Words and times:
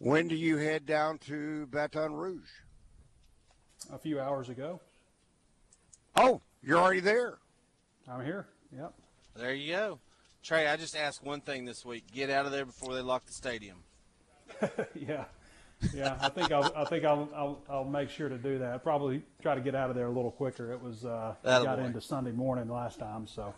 When 0.00 0.28
do 0.28 0.34
you 0.34 0.56
head 0.56 0.86
down 0.86 1.18
to 1.26 1.66
Baton 1.66 2.14
Rouge? 2.14 2.48
A 3.92 3.98
few 3.98 4.18
hours 4.18 4.48
ago. 4.48 4.80
Oh, 6.16 6.40
you're 6.62 6.78
already 6.78 7.00
there. 7.00 7.36
I'm 8.10 8.24
here. 8.24 8.46
Yep. 8.74 8.94
There 9.36 9.52
you 9.52 9.74
go. 9.74 9.98
Trey, 10.42 10.66
I 10.66 10.78
just 10.78 10.96
asked 10.96 11.22
one 11.22 11.42
thing 11.42 11.66
this 11.66 11.84
week. 11.84 12.04
Get 12.10 12.30
out 12.30 12.46
of 12.46 12.52
there 12.52 12.64
before 12.64 12.94
they 12.94 13.02
lock 13.02 13.26
the 13.26 13.34
stadium. 13.34 13.76
yeah. 14.94 15.26
Yeah, 15.94 16.16
I 16.18 16.30
think 16.30 16.50
I'll. 16.50 16.72
I 16.74 16.84
think 16.86 17.04
I'll, 17.04 17.28
I'll. 17.34 17.62
I'll 17.68 17.84
make 17.84 18.08
sure 18.08 18.30
to 18.30 18.38
do 18.38 18.58
that. 18.58 18.82
Probably 18.82 19.22
try 19.42 19.54
to 19.54 19.60
get 19.60 19.74
out 19.74 19.90
of 19.90 19.96
there 19.96 20.06
a 20.06 20.10
little 20.10 20.30
quicker. 20.30 20.72
It 20.72 20.82
was. 20.82 21.04
Uh, 21.04 21.34
I 21.44 21.62
got 21.62 21.78
into 21.78 22.00
Sunday 22.00 22.32
morning 22.32 22.70
last 22.70 22.98
time, 22.98 23.26
so 23.26 23.54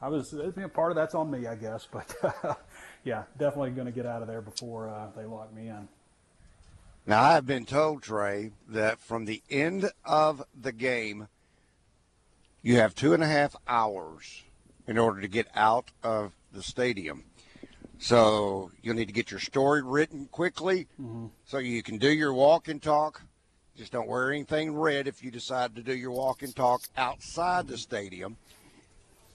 I 0.00 0.08
was. 0.08 0.32
You 0.32 0.68
part 0.68 0.92
of 0.92 0.96
that's 0.96 1.14
on 1.14 1.30
me, 1.30 1.46
I 1.46 1.54
guess. 1.54 1.86
But 1.90 2.14
uh, 2.22 2.54
yeah, 3.04 3.24
definitely 3.38 3.70
going 3.70 3.86
to 3.86 3.92
get 3.92 4.06
out 4.06 4.22
of 4.22 4.28
there 4.28 4.40
before 4.40 4.88
uh, 4.88 5.08
they 5.16 5.24
lock 5.24 5.54
me 5.54 5.68
in. 5.68 5.88
Now 7.06 7.22
I've 7.22 7.46
been 7.46 7.66
told, 7.66 8.02
Trey, 8.02 8.50
that 8.68 8.98
from 8.98 9.26
the 9.26 9.42
end 9.48 9.90
of 10.04 10.42
the 10.60 10.72
game, 10.72 11.28
you 12.62 12.76
have 12.76 12.94
two 12.94 13.14
and 13.14 13.22
a 13.22 13.28
half 13.28 13.54
hours 13.68 14.42
in 14.88 14.98
order 14.98 15.20
to 15.20 15.28
get 15.28 15.46
out 15.54 15.92
of 16.02 16.32
the 16.52 16.62
stadium. 16.62 17.24
So 17.98 18.72
you'll 18.82 18.96
need 18.96 19.06
to 19.06 19.14
get 19.14 19.30
your 19.30 19.40
story 19.40 19.82
written 19.82 20.26
quickly 20.26 20.88
mm-hmm. 21.00 21.26
so 21.44 21.58
you 21.58 21.82
can 21.82 21.98
do 21.98 22.10
your 22.10 22.34
walk 22.34 22.68
and 22.68 22.82
talk. 22.82 23.22
Just 23.76 23.92
don't 23.92 24.08
wear 24.08 24.32
anything 24.32 24.74
red 24.74 25.06
if 25.06 25.22
you 25.22 25.30
decide 25.30 25.76
to 25.76 25.82
do 25.82 25.94
your 25.94 26.10
walk 26.10 26.42
and 26.42 26.54
talk 26.54 26.82
outside 26.96 27.68
the 27.68 27.78
stadium. 27.78 28.36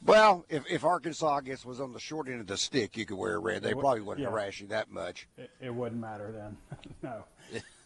Well, 0.04 0.46
if, 0.50 0.64
if 0.70 0.84
Arkansas, 0.84 1.38
I 1.38 1.42
guess, 1.42 1.64
was 1.64 1.80
on 1.80 1.94
the 1.94 2.00
short 2.00 2.28
end 2.28 2.42
of 2.42 2.48
the 2.48 2.58
stick, 2.58 2.98
you 2.98 3.06
could 3.06 3.18
wear 3.18 3.40
red. 3.40 3.62
They 3.62 3.74
probably 3.74 4.02
wouldn't 4.02 4.24
yeah. 4.24 4.32
harass 4.32 4.60
you 4.60 4.68
that 4.68 4.90
much. 4.90 5.28
It, 5.38 5.52
it 5.62 5.74
wouldn't 5.74 6.02
matter 6.02 6.32
then. 6.32 6.58
no. 7.04 7.24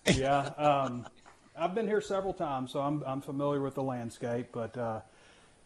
yeah. 0.13 0.37
Um, 0.57 1.05
I've 1.57 1.75
been 1.75 1.87
here 1.87 2.01
several 2.01 2.33
times, 2.33 2.71
so 2.71 2.79
I'm, 2.79 3.03
I'm 3.05 3.21
familiar 3.21 3.61
with 3.61 3.75
the 3.75 3.83
landscape. 3.83 4.47
But 4.53 4.77
uh, 4.77 5.01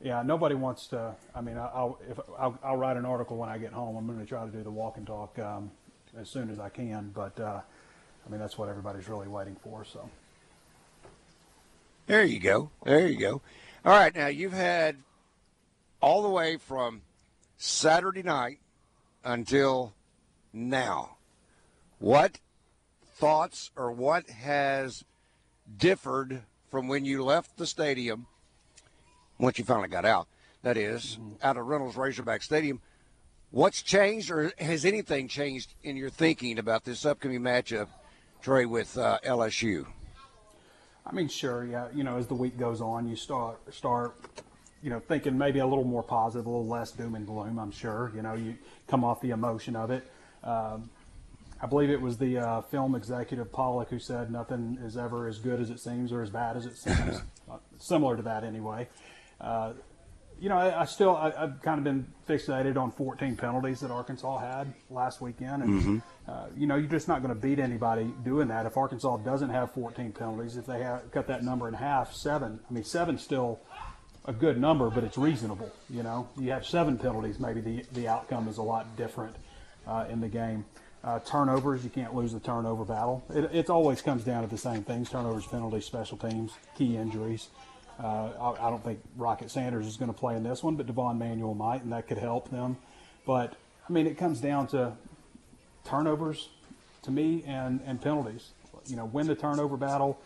yeah, 0.01 0.23
nobody 0.23 0.55
wants 0.55 0.87
to. 0.87 1.15
I 1.35 1.41
mean, 1.41 1.57
I'll 1.57 1.99
if 2.09 2.19
I'll, 2.37 2.57
I'll, 2.63 2.77
write 2.77 2.97
an 2.97 3.05
article 3.05 3.37
when 3.37 3.49
I 3.49 3.57
get 3.57 3.71
home. 3.71 3.95
I'm 3.95 4.07
going 4.07 4.19
to 4.19 4.25
try 4.25 4.43
to 4.43 4.51
do 4.51 4.63
the 4.63 4.71
walk 4.71 4.97
and 4.97 5.05
talk 5.05 5.37
um, 5.39 5.71
as 6.17 6.29
soon 6.29 6.49
as 6.49 6.59
I 6.59 6.69
can. 6.69 7.11
But 7.13 7.39
uh, 7.39 7.61
I 8.25 8.29
mean, 8.29 8.39
that's 8.39 8.57
what 8.57 8.69
everybody's 8.69 9.07
really 9.07 9.27
waiting 9.27 9.55
for. 9.63 9.85
So. 9.85 10.09
There 12.07 12.23
you 12.23 12.39
go. 12.39 12.71
There 12.83 13.05
you 13.05 13.19
go. 13.19 13.41
All 13.85 13.93
right, 13.93 14.13
now 14.15 14.27
you've 14.27 14.53
had 14.53 14.97
all 16.01 16.21
the 16.21 16.29
way 16.29 16.57
from 16.57 17.01
Saturday 17.57 18.23
night 18.23 18.59
until 19.23 19.93
now. 20.53 21.17
What 21.99 22.39
thoughts 23.15 23.71
or 23.75 23.91
what 23.91 24.29
has 24.29 25.03
differed 25.77 26.43
from 26.69 26.87
when 26.87 27.05
you 27.05 27.23
left 27.23 27.57
the 27.57 27.67
stadium 27.67 28.27
once 29.37 29.57
you 29.59 29.65
finally 29.65 29.89
got 29.89 30.05
out? 30.05 30.27
That 30.61 30.77
is, 30.77 31.17
mm-hmm. 31.19 31.35
out 31.41 31.57
of 31.57 31.67
Reynolds 31.67 31.95
Razorback 31.95 32.41
Stadium. 32.41 32.81
What's 33.51 33.81
changed, 33.81 34.29
or 34.29 34.51
has 34.59 34.85
anything 34.85 35.27
changed 35.27 35.73
in 35.83 35.97
your 35.97 36.09
thinking 36.09 36.59
about 36.59 36.83
this 36.83 37.05
upcoming 37.05 37.41
matchup, 37.41 37.87
Trey, 38.41 38.65
with 38.65 38.97
uh, 38.97 39.19
LSU? 39.25 39.87
I 41.05 41.13
mean, 41.13 41.27
sure, 41.27 41.65
yeah. 41.65 41.87
You 41.93 42.03
know, 42.03 42.17
as 42.17 42.27
the 42.27 42.35
week 42.35 42.57
goes 42.57 42.81
on, 42.81 43.07
you 43.07 43.15
start 43.15 43.57
start 43.73 44.15
you 44.81 44.89
know, 44.89 44.99
thinking 44.99 45.37
maybe 45.37 45.59
a 45.59 45.67
little 45.67 45.83
more 45.83 46.03
positive, 46.03 46.45
a 46.45 46.49
little 46.49 46.67
less 46.67 46.91
doom 46.91 47.15
and 47.15 47.25
gloom. 47.25 47.59
I'm 47.59 47.71
sure. 47.71 48.11
You 48.15 48.21
know, 48.21 48.33
you 48.33 48.55
come 48.87 49.03
off 49.03 49.21
the 49.21 49.31
emotion 49.31 49.75
of 49.75 49.91
it. 49.91 50.09
Um, 50.43 50.89
I 51.61 51.67
believe 51.67 51.89
it 51.89 52.01
was 52.01 52.17
the 52.17 52.37
uh, 52.37 52.61
film 52.61 52.95
executive 52.95 53.51
Pollock 53.51 53.89
who 53.89 53.99
said 53.99 54.31
nothing 54.31 54.77
is 54.81 54.95
ever 54.95 55.27
as 55.27 55.39
good 55.39 55.59
as 55.59 55.69
it 55.69 55.79
seems 55.79 56.13
or 56.13 56.21
as 56.21 56.29
bad 56.29 56.55
as 56.55 56.65
it 56.65 56.77
seems. 56.77 57.21
Similar 57.77 58.17
to 58.17 58.23
that, 58.23 58.43
anyway. 58.45 58.87
Uh, 59.41 59.73
you 60.39 60.47
know, 60.47 60.57
I, 60.57 60.81
I 60.81 60.85
still 60.85 61.17
I, 61.17 61.31
have 61.31 61.61
kind 61.61 61.77
of 61.77 61.83
been 61.83 62.07
fixated 62.27 62.77
on 62.77 62.91
14 62.91 63.35
penalties 63.35 63.81
that 63.81 63.91
Arkansas 63.91 64.37
had 64.37 64.73
last 64.89 65.19
weekend, 65.19 65.63
and 65.63 65.81
mm-hmm. 65.81 65.97
uh, 66.31 66.45
you 66.55 66.65
know, 66.65 66.75
you're 66.75 66.89
just 66.89 67.09
not 67.09 67.21
going 67.21 67.33
to 67.33 67.39
beat 67.39 67.59
anybody 67.59 68.13
doing 68.23 68.47
that. 68.47 68.65
If 68.65 68.77
Arkansas 68.77 69.17
doesn't 69.17 69.49
have 69.49 69.73
14 69.73 70.13
penalties, 70.13 70.55
if 70.55 70.65
they 70.65 70.81
have 70.81 71.11
cut 71.11 71.27
that 71.27 71.43
number 71.43 71.67
in 71.67 71.73
half, 71.73 72.13
seven. 72.13 72.59
I 72.69 72.73
mean, 72.73 72.85
seven 72.85 73.17
still 73.17 73.59
a 74.29 74.33
good 74.33 74.61
number, 74.61 74.91
but 74.91 75.03
it's 75.03 75.17
reasonable. 75.17 75.71
You 75.89 76.03
know, 76.03 76.29
you 76.37 76.51
have 76.51 76.63
seven 76.63 76.99
penalties, 76.99 77.39
maybe 77.39 77.61
the 77.61 77.83
the 77.93 78.07
outcome 78.07 78.47
is 78.47 78.57
a 78.57 78.61
lot 78.61 78.95
different 78.95 79.35
uh, 79.87 80.05
in 80.07 80.21
the 80.21 80.29
game. 80.29 80.65
Uh, 81.03 81.19
turnovers, 81.19 81.83
you 81.83 81.89
can't 81.89 82.13
lose 82.13 82.31
the 82.31 82.39
turnover 82.39 82.85
battle. 82.85 83.23
It, 83.33 83.49
it 83.53 83.69
always 83.69 84.01
comes 84.01 84.23
down 84.23 84.43
to 84.43 84.47
the 84.47 84.57
same 84.57 84.83
things: 84.83 85.09
turnovers, 85.09 85.47
penalties, 85.47 85.85
special 85.85 86.15
teams, 86.15 86.51
key 86.77 86.95
injuries. 86.95 87.47
Uh, 88.01 88.29
I, 88.39 88.67
I, 88.67 88.69
don't 88.69 88.83
think 88.83 88.99
Rocket 89.17 89.49
Sanders 89.49 89.87
is 89.87 89.97
going 89.97 90.13
to 90.13 90.17
play 90.17 90.35
in 90.35 90.43
this 90.43 90.63
one, 90.63 90.75
but 90.75 90.85
Devon 90.85 91.17
Manuel 91.17 91.55
might, 91.55 91.81
and 91.83 91.91
that 91.91 92.07
could 92.07 92.19
help 92.19 92.49
them. 92.49 92.77
But 93.25 93.55
I 93.89 93.91
mean, 93.91 94.05
it 94.05 94.17
comes 94.17 94.39
down 94.39 94.67
to 94.67 94.93
turnovers, 95.85 96.49
to 97.01 97.09
me, 97.11 97.43
and 97.47 97.79
and 97.83 97.99
penalties. 97.99 98.51
You 98.85 98.95
know, 98.95 99.05
win 99.05 99.25
the 99.25 99.35
turnover 99.35 99.75
battle, 99.75 100.19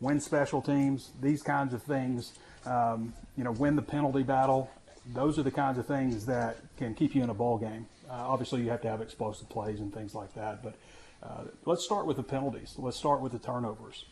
win 0.00 0.20
special 0.20 0.60
teams, 0.60 1.10
these 1.20 1.42
kinds 1.42 1.72
of 1.74 1.82
things 1.82 2.32
um, 2.66 3.14
you 3.36 3.44
know, 3.44 3.52
win 3.52 3.76
the 3.76 3.82
penalty 3.82 4.22
battle. 4.22 4.70
Those 5.14 5.38
are 5.38 5.42
the 5.42 5.50
kinds 5.50 5.78
of 5.78 5.86
things 5.86 6.26
that 6.26 6.56
can 6.76 6.94
keep 6.94 7.14
you 7.14 7.22
in 7.22 7.30
a 7.30 7.34
ball 7.34 7.58
game. 7.58 7.86
Uh, 8.10 8.14
obviously, 8.14 8.62
you 8.62 8.70
have 8.70 8.82
to 8.82 8.88
have 8.88 9.00
explosive 9.00 9.48
plays 9.48 9.80
and 9.80 9.94
things 9.94 10.14
like 10.14 10.34
that. 10.34 10.62
But 10.62 10.74
uh, 11.22 11.44
let's 11.64 11.84
start 11.84 12.06
with 12.06 12.16
the 12.16 12.22
penalties. 12.22 12.74
Let's 12.76 12.96
start 12.96 13.20
with 13.20 13.32
the 13.32 13.38
turnovers. 13.38 14.04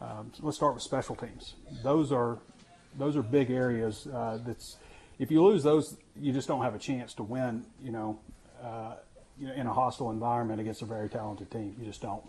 Um, 0.00 0.32
let's 0.40 0.56
start 0.56 0.74
with 0.74 0.82
special 0.82 1.14
teams. 1.14 1.54
Those 1.82 2.10
are 2.10 2.38
those 2.98 3.16
are 3.16 3.22
big 3.22 3.50
areas. 3.50 4.06
Uh, 4.06 4.38
that's 4.44 4.76
if 5.18 5.30
you 5.30 5.44
lose 5.44 5.62
those, 5.62 5.96
you 6.18 6.32
just 6.32 6.48
don't 6.48 6.62
have 6.62 6.74
a 6.74 6.78
chance 6.78 7.14
to 7.14 7.22
win. 7.22 7.64
You 7.82 7.92
know, 7.92 8.18
uh, 8.62 8.94
you 9.38 9.46
know, 9.46 9.54
in 9.54 9.66
a 9.66 9.72
hostile 9.72 10.10
environment 10.10 10.60
against 10.60 10.82
a 10.82 10.86
very 10.86 11.08
talented 11.08 11.50
team, 11.50 11.76
you 11.78 11.86
just 11.86 12.02
don't. 12.02 12.24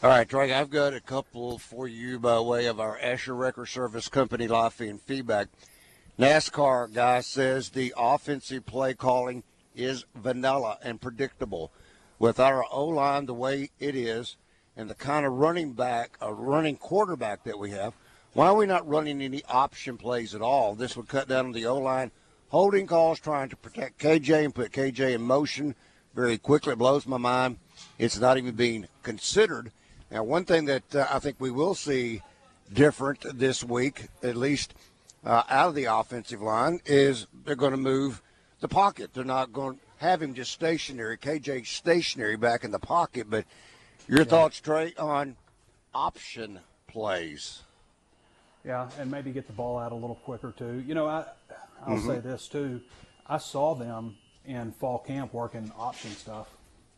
All 0.00 0.10
right, 0.10 0.28
Drake, 0.28 0.52
I've 0.52 0.70
got 0.70 0.94
a 0.94 1.00
couple 1.00 1.58
for 1.58 1.88
you 1.88 2.20
by 2.20 2.38
way 2.38 2.66
of 2.66 2.78
our 2.78 2.96
Asher 3.00 3.34
Wrecker 3.34 3.66
Service 3.66 4.08
Company 4.08 4.44
and 4.44 5.02
feedback. 5.02 5.48
NASCAR 6.16 6.94
guy 6.94 7.20
says 7.20 7.70
the 7.70 7.92
offensive 7.96 8.64
play 8.64 8.94
calling 8.94 9.42
is 9.74 10.04
vanilla 10.14 10.78
and 10.84 11.00
predictable. 11.00 11.72
With 12.20 12.38
our 12.38 12.64
O 12.70 12.84
line 12.86 13.26
the 13.26 13.34
way 13.34 13.70
it 13.80 13.96
is 13.96 14.36
and 14.76 14.88
the 14.88 14.94
kind 14.94 15.26
of 15.26 15.32
running 15.32 15.72
back, 15.72 16.16
a 16.20 16.32
running 16.32 16.76
quarterback 16.76 17.42
that 17.42 17.58
we 17.58 17.72
have, 17.72 17.92
why 18.34 18.46
are 18.46 18.54
we 18.54 18.66
not 18.66 18.88
running 18.88 19.20
any 19.20 19.42
option 19.48 19.96
plays 19.96 20.32
at 20.32 20.40
all? 20.40 20.76
This 20.76 20.96
would 20.96 21.08
cut 21.08 21.26
down 21.26 21.46
on 21.46 21.52
the 21.52 21.66
O 21.66 21.76
line 21.76 22.12
holding 22.50 22.86
calls, 22.86 23.18
trying 23.18 23.48
to 23.48 23.56
protect 23.56 23.98
KJ 23.98 24.44
and 24.44 24.54
put 24.54 24.70
KJ 24.70 25.14
in 25.14 25.22
motion 25.22 25.74
very 26.14 26.38
quickly. 26.38 26.74
It 26.74 26.78
blows 26.78 27.04
my 27.04 27.18
mind. 27.18 27.58
It's 27.98 28.20
not 28.20 28.38
even 28.38 28.54
being 28.54 28.86
considered 29.02 29.72
now, 30.10 30.24
one 30.24 30.44
thing 30.44 30.64
that 30.66 30.94
uh, 30.94 31.06
I 31.10 31.18
think 31.18 31.36
we 31.38 31.50
will 31.50 31.74
see 31.74 32.22
different 32.72 33.38
this 33.38 33.62
week, 33.62 34.08
at 34.22 34.36
least 34.36 34.74
uh, 35.24 35.42
out 35.50 35.68
of 35.68 35.74
the 35.74 35.84
offensive 35.84 36.40
line, 36.40 36.80
is 36.86 37.26
they're 37.44 37.56
going 37.56 37.72
to 37.72 37.76
move 37.76 38.22
the 38.60 38.68
pocket. 38.68 39.10
They're 39.12 39.24
not 39.24 39.52
going 39.52 39.76
to 39.76 39.80
have 39.98 40.22
him 40.22 40.32
just 40.32 40.52
stationary, 40.52 41.18
KJ 41.18 41.66
stationary 41.66 42.36
back 42.36 42.64
in 42.64 42.70
the 42.70 42.78
pocket. 42.78 43.28
But 43.28 43.44
your 44.06 44.20
yeah. 44.20 44.24
thoughts, 44.24 44.60
Trey, 44.60 44.94
on 44.98 45.36
option 45.94 46.60
plays? 46.86 47.62
Yeah, 48.64 48.88
and 48.98 49.10
maybe 49.10 49.30
get 49.30 49.46
the 49.46 49.52
ball 49.52 49.78
out 49.78 49.92
a 49.92 49.94
little 49.94 50.16
quicker 50.16 50.52
too. 50.56 50.82
You 50.86 50.94
know, 50.94 51.06
I 51.06 51.24
I'll 51.86 51.96
mm-hmm. 51.96 52.08
say 52.08 52.18
this 52.20 52.48
too. 52.48 52.80
I 53.26 53.38
saw 53.38 53.74
them 53.74 54.16
in 54.46 54.72
fall 54.72 54.98
camp 54.98 55.34
working 55.34 55.70
option 55.78 56.10
stuff 56.12 56.48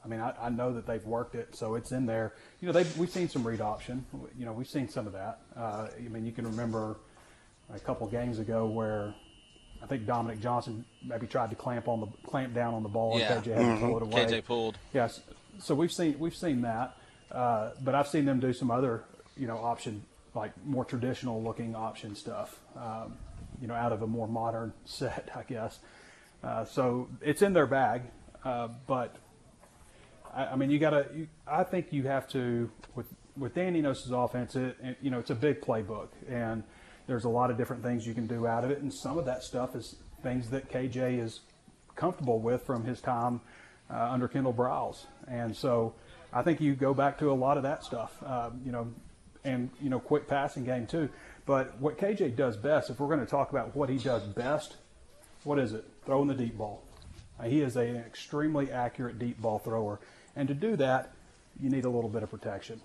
I 0.05 0.08
mean, 0.08 0.20
I, 0.20 0.35
I, 0.41 0.49
know 0.49 0.73
that 0.73 0.87
they've 0.87 1.05
worked 1.05 1.35
it, 1.35 1.55
so 1.55 1.75
it's 1.75 1.93
in 1.93 2.06
there. 2.06 2.32
You 2.61 2.67
know, 2.67 2.73
they 2.73 2.87
we've 2.99 3.11
seen 3.11 3.29
some 3.29 3.47
read 3.47 3.61
option. 3.61 4.06
You 4.38 4.47
know, 4.47 4.52
we've 4.52 4.69
seen 4.69 4.88
some 4.88 5.06
of 5.06 5.12
that. 5.12 5.41
Uh, 5.56 5.88
I 5.94 6.08
mean, 6.08 6.25
you 6.25 6.32
can 6.32 6.47
remember 6.47 6.97
a 7.73 7.79
couple 7.79 8.06
games 8.06 8.38
ago 8.38 8.67
where 8.67 9.14
I 9.82 9.87
think 9.87 10.06
Dominic 10.06 10.41
Johnson 10.41 10.85
maybe 11.05 11.26
tried 11.26 11.50
to 11.50 11.56
clamp 11.56 11.88
on 11.88 12.00
the 12.00 12.29
clamp 12.29 12.55
down 12.55 12.75
on 12.75 12.82
the 12.82 12.88
ball, 12.88 13.19
Yeah. 13.19 13.35
and 13.35 13.44
KJ 13.44 13.55
had 13.55 13.75
to 13.81 13.87
pull 13.87 13.97
it 13.97 14.02
away. 14.02 14.25
KJ 14.25 14.44
pulled. 14.44 14.79
Yes. 14.93 15.20
So 15.58 15.75
we've 15.75 15.93
seen 15.93 16.19
we've 16.19 16.37
seen 16.37 16.62
that, 16.62 16.96
uh, 17.31 17.70
but 17.82 17.94
I've 17.94 18.08
seen 18.08 18.25
them 18.25 18.41
do 18.41 18.53
some 18.53 18.70
other 18.70 19.05
you 19.37 19.46
know 19.46 19.58
option 19.58 20.03
like 20.35 20.53
more 20.64 20.85
traditional 20.85 21.43
looking 21.43 21.75
option 21.75 22.14
stuff, 22.14 22.58
um, 22.76 23.17
you 23.61 23.67
know, 23.67 23.75
out 23.75 23.93
of 23.93 24.03
a 24.03 24.06
more 24.06 24.29
modern 24.29 24.73
set, 24.85 25.31
I 25.35 25.43
guess. 25.43 25.79
Uh, 26.43 26.64
so 26.64 27.08
it's 27.20 27.43
in 27.43 27.53
their 27.53 27.67
bag, 27.67 28.03
uh, 28.44 28.69
but 28.87 29.17
I, 30.35 30.47
I 30.47 30.56
mean, 30.56 30.71
you 30.71 30.79
got 30.79 30.91
to. 30.91 31.27
I 31.47 31.65
think 31.65 31.93
you 31.93 32.05
have 32.05 32.29
to 32.29 32.71
with 32.94 33.06
with 33.37 33.55
Dan 33.55 33.75
Enos's 33.75 34.11
offense. 34.11 34.56
It, 34.56 34.77
it, 34.82 34.97
you 35.00 35.11
know, 35.11 35.19
it's 35.19 35.31
a 35.31 35.35
big 35.35 35.61
playbook, 35.61 36.09
and 36.29 36.62
there's 37.06 37.25
a 37.25 37.29
lot 37.29 37.50
of 37.50 37.56
different 37.56 37.82
things 37.82 38.06
you 38.06 38.15
can 38.15 38.27
do 38.27 38.47
out 38.47 38.65
of 38.65 38.71
it, 38.71 38.79
and 38.79 38.93
some 38.93 39.19
of 39.19 39.25
that 39.27 39.43
stuff 39.43 39.75
is 39.75 39.97
things 40.23 40.50
that 40.50 40.71
KJ 40.71 41.19
is 41.19 41.41
comfortable 41.97 42.38
with 42.41 42.62
from 42.62 42.85
his 42.85 43.00
time 43.00 43.41
uh, 43.93 44.11
under 44.11 44.29
Kendal 44.29 44.55
Briles, 44.55 45.06
and 45.27 45.56
so 45.56 45.94
I 46.32 46.43
think 46.43 46.61
you 46.61 46.75
go 46.75 46.94
back 46.94 47.19
to 47.19 47.31
a 47.31 47.35
lot 47.35 47.56
of 47.56 47.62
that 47.65 47.85
stuff. 47.85 48.17
Uh, 48.25 48.50
you 48.65 48.73
know, 48.73 48.93
and 49.44 49.71
you 49.81 49.91
know, 49.91 49.99
quick 49.99 50.29
passing 50.29 50.65
game 50.65 50.87
too. 50.87 51.09
But 51.47 51.79
what 51.81 51.99
KJ 51.99 52.37
does 52.37 52.56
best, 52.56 52.91
if 52.91 53.00
we're 53.00 53.09
going 53.09 53.21
to 53.21 53.27
talk 53.27 53.50
about 53.50 53.75
what 53.75 53.88
he 53.88 53.97
does 53.97 54.23
best, 54.23 54.77
what 55.43 55.59
is 55.59 55.73
it? 55.73 55.85
Throwing 56.05 56.29
the 56.29 56.35
deep 56.35 56.56
ball. 56.56 56.82
He 57.44 57.62
is 57.62 57.77
an 57.77 57.97
extremely 57.97 58.71
accurate 58.71 59.19
deep 59.19 59.41
ball 59.41 59.59
thrower. 59.59 59.99
And 60.40 60.48
to 60.48 60.54
do 60.54 60.75
that, 60.76 61.12
you 61.60 61.69
need 61.69 61.84
a 61.84 61.90
little 61.90 62.08
bit 62.08 62.22
of 62.22 62.31
protection. 62.31 62.81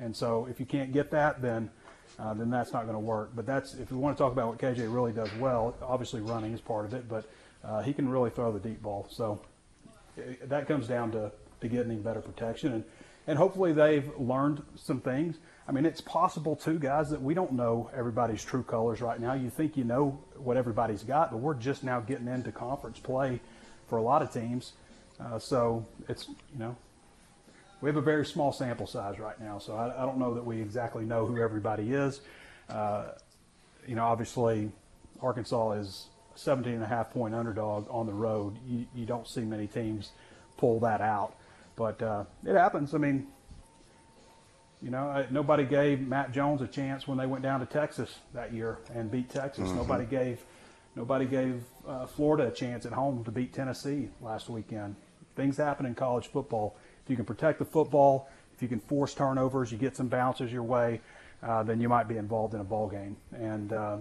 And 0.00 0.16
so 0.16 0.48
if 0.50 0.58
you 0.58 0.66
can't 0.66 0.92
get 0.92 1.12
that, 1.12 1.40
then 1.40 1.70
uh, 2.18 2.34
then 2.34 2.50
that's 2.50 2.72
not 2.72 2.86
going 2.86 2.96
to 2.96 3.00
work. 3.00 3.30
But 3.36 3.46
that's 3.46 3.74
if 3.74 3.92
we 3.92 3.98
want 3.98 4.16
to 4.16 4.20
talk 4.20 4.32
about 4.32 4.48
what 4.48 4.58
KJ 4.58 4.92
really 4.92 5.12
does 5.12 5.32
well. 5.38 5.76
Obviously, 5.80 6.20
running 6.20 6.52
is 6.54 6.60
part 6.60 6.86
of 6.86 6.94
it, 6.94 7.08
but 7.08 7.30
uh, 7.62 7.82
he 7.82 7.92
can 7.92 8.08
really 8.08 8.30
throw 8.30 8.50
the 8.50 8.58
deep 8.58 8.82
ball. 8.82 9.06
So 9.10 9.40
uh, 10.18 10.22
that 10.46 10.66
comes 10.66 10.88
down 10.88 11.12
to, 11.12 11.30
to 11.60 11.68
getting 11.68 12.02
better 12.02 12.20
protection, 12.20 12.72
and 12.72 12.84
and 13.28 13.38
hopefully 13.38 13.72
they've 13.72 14.10
learned 14.18 14.64
some 14.74 15.00
things. 15.00 15.36
I 15.68 15.70
mean, 15.70 15.86
it's 15.86 16.00
possible 16.00 16.56
too, 16.56 16.80
guys, 16.80 17.10
that 17.10 17.22
we 17.22 17.32
don't 17.32 17.52
know 17.52 17.90
everybody's 17.94 18.42
true 18.42 18.64
colors 18.64 19.00
right 19.00 19.20
now. 19.20 19.34
You 19.34 19.50
think 19.50 19.76
you 19.76 19.84
know 19.84 20.18
what 20.34 20.56
everybody's 20.56 21.04
got, 21.04 21.30
but 21.30 21.36
we're 21.36 21.54
just 21.54 21.84
now 21.84 22.00
getting 22.00 22.26
into 22.26 22.50
conference 22.50 22.98
play 22.98 23.38
for 23.86 23.98
a 23.98 24.02
lot 24.02 24.20
of 24.20 24.32
teams. 24.32 24.72
Uh, 25.20 25.38
so 25.38 25.86
it's 26.08 26.26
you 26.26 26.58
know 26.58 26.76
we 27.80 27.88
have 27.88 27.96
a 27.96 28.02
very 28.02 28.26
small 28.26 28.52
sample 28.52 28.86
size 28.86 29.18
right 29.18 29.40
now, 29.40 29.58
so 29.58 29.74
I, 29.74 30.02
I 30.02 30.06
don't 30.06 30.18
know 30.18 30.34
that 30.34 30.44
we 30.44 30.60
exactly 30.60 31.04
know 31.04 31.26
who 31.26 31.40
everybody 31.40 31.92
is. 31.92 32.20
Uh, 32.68 33.08
you 33.86 33.94
know, 33.94 34.04
obviously 34.04 34.70
Arkansas 35.22 35.72
is 35.72 36.06
a 36.34 36.38
17 36.38 36.74
and 36.74 36.82
a 36.82 36.86
half 36.86 37.10
point 37.10 37.34
underdog 37.34 37.86
on 37.90 38.06
the 38.06 38.12
road. 38.12 38.56
You, 38.66 38.86
you 38.94 39.06
don't 39.06 39.26
see 39.26 39.42
many 39.42 39.66
teams 39.66 40.10
pull 40.56 40.80
that 40.80 41.00
out, 41.00 41.34
but 41.76 42.02
uh, 42.02 42.24
it 42.44 42.54
happens. 42.54 42.94
I 42.94 42.98
mean, 42.98 43.28
you 44.82 44.90
know, 44.90 45.26
nobody 45.30 45.64
gave 45.64 46.06
Matt 46.06 46.32
Jones 46.32 46.62
a 46.62 46.66
chance 46.66 47.08
when 47.08 47.18
they 47.18 47.26
went 47.26 47.42
down 47.42 47.60
to 47.60 47.66
Texas 47.66 48.18
that 48.34 48.52
year 48.52 48.78
and 48.94 49.10
beat 49.10 49.28
Texas. 49.28 49.70
Nobody 49.70 50.04
gave 50.04 50.44
nobody 50.94 51.26
gave 51.26 51.64
uh, 51.86 52.06
Florida 52.06 52.48
a 52.48 52.50
chance 52.50 52.86
at 52.86 52.92
home 52.92 53.24
to 53.24 53.30
beat 53.30 53.52
Tennessee 53.52 54.08
last 54.20 54.48
weekend. 54.48 54.94
Things 55.34 55.56
happen 55.56 55.86
in 55.86 55.94
college 55.94 56.28
football. 56.28 56.76
If 57.08 57.12
you 57.12 57.16
can 57.16 57.24
protect 57.24 57.58
the 57.58 57.64
football, 57.64 58.28
if 58.54 58.60
you 58.60 58.68
can 58.68 58.80
force 58.80 59.14
turnovers, 59.14 59.72
you 59.72 59.78
get 59.78 59.96
some 59.96 60.08
bounces 60.08 60.52
your 60.52 60.62
way, 60.62 61.00
uh, 61.42 61.62
then 61.62 61.80
you 61.80 61.88
might 61.88 62.06
be 62.06 62.18
involved 62.18 62.52
in 62.52 62.60
a 62.60 62.64
ball 62.64 62.86
game. 62.86 63.16
And 63.32 63.72
uh, 63.72 63.96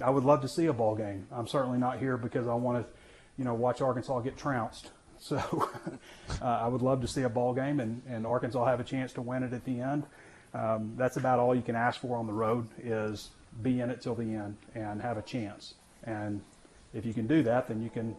I 0.00 0.08
would 0.08 0.22
love 0.22 0.40
to 0.42 0.48
see 0.48 0.66
a 0.66 0.72
ball 0.72 0.94
game. 0.94 1.26
I'm 1.32 1.48
certainly 1.48 1.80
not 1.80 1.98
here 1.98 2.16
because 2.16 2.46
I 2.46 2.54
want 2.54 2.86
to, 2.86 2.92
you 3.36 3.44
know, 3.44 3.54
watch 3.54 3.80
Arkansas 3.80 4.20
get 4.20 4.36
trounced. 4.36 4.92
So 5.22 5.68
uh, 6.40 6.44
I 6.44 6.66
would 6.66 6.80
love 6.80 7.02
to 7.02 7.06
see 7.06 7.24
a 7.24 7.28
ball 7.28 7.52
game 7.52 7.78
and, 7.78 8.00
and 8.08 8.26
Arkansas 8.26 8.64
have 8.64 8.80
a 8.80 8.84
chance 8.84 9.12
to 9.12 9.20
win 9.20 9.42
it 9.42 9.52
at 9.52 9.66
the 9.66 9.78
end. 9.78 10.04
Um, 10.54 10.94
that's 10.96 11.18
about 11.18 11.38
all 11.38 11.54
you 11.54 11.60
can 11.60 11.76
ask 11.76 12.00
for 12.00 12.16
on 12.16 12.26
the 12.26 12.32
road 12.32 12.66
is 12.82 13.28
be 13.60 13.80
in 13.82 13.90
it 13.90 14.00
till 14.00 14.14
the 14.14 14.24
end 14.24 14.56
and 14.74 15.02
have 15.02 15.18
a 15.18 15.22
chance. 15.22 15.74
And 16.04 16.40
if 16.94 17.04
you 17.04 17.12
can 17.12 17.26
do 17.26 17.42
that, 17.42 17.68
then 17.68 17.82
you 17.82 17.90
can, 17.90 18.16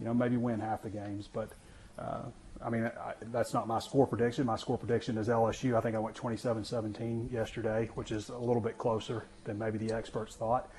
you 0.00 0.06
know, 0.06 0.14
maybe 0.14 0.38
win 0.38 0.60
half 0.60 0.82
the 0.82 0.88
games. 0.88 1.28
But 1.30 1.50
uh, 1.98 2.22
I 2.64 2.70
mean, 2.70 2.84
I, 2.84 3.14
that's 3.32 3.54
not 3.54 3.68
my 3.68 3.78
score 3.78 4.06
prediction. 4.06 4.46
My 4.46 4.56
score 4.56 4.78
prediction 4.78 5.16
is 5.16 5.28
LSU. 5.28 5.76
I 5.76 5.80
think 5.80 5.94
I 5.94 5.98
went 5.98 6.16
27-17 6.16 7.32
yesterday, 7.32 7.88
which 7.94 8.10
is 8.10 8.30
a 8.30 8.38
little 8.38 8.60
bit 8.60 8.78
closer 8.78 9.24
than 9.44 9.58
maybe 9.58 9.78
the 9.78 9.94
experts 9.94 10.34
thought. 10.34 10.70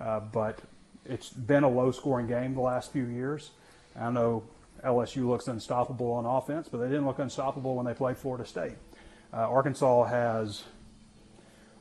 Uh, 0.00 0.20
but 0.20 0.60
it's 1.04 1.30
been 1.30 1.64
a 1.64 1.68
low-scoring 1.68 2.28
game 2.28 2.54
the 2.54 2.60
last 2.60 2.92
few 2.92 3.06
years. 3.06 3.50
I 3.98 4.10
know 4.10 4.44
LSU 4.84 5.26
looks 5.26 5.48
unstoppable 5.48 6.12
on 6.12 6.26
offense, 6.26 6.68
but 6.68 6.78
they 6.78 6.86
didn't 6.86 7.06
look 7.06 7.18
unstoppable 7.18 7.74
when 7.74 7.86
they 7.86 7.94
played 7.94 8.16
Florida 8.16 8.46
State. 8.46 8.74
Uh, 9.32 9.38
Arkansas 9.38 10.04
has 10.04 10.64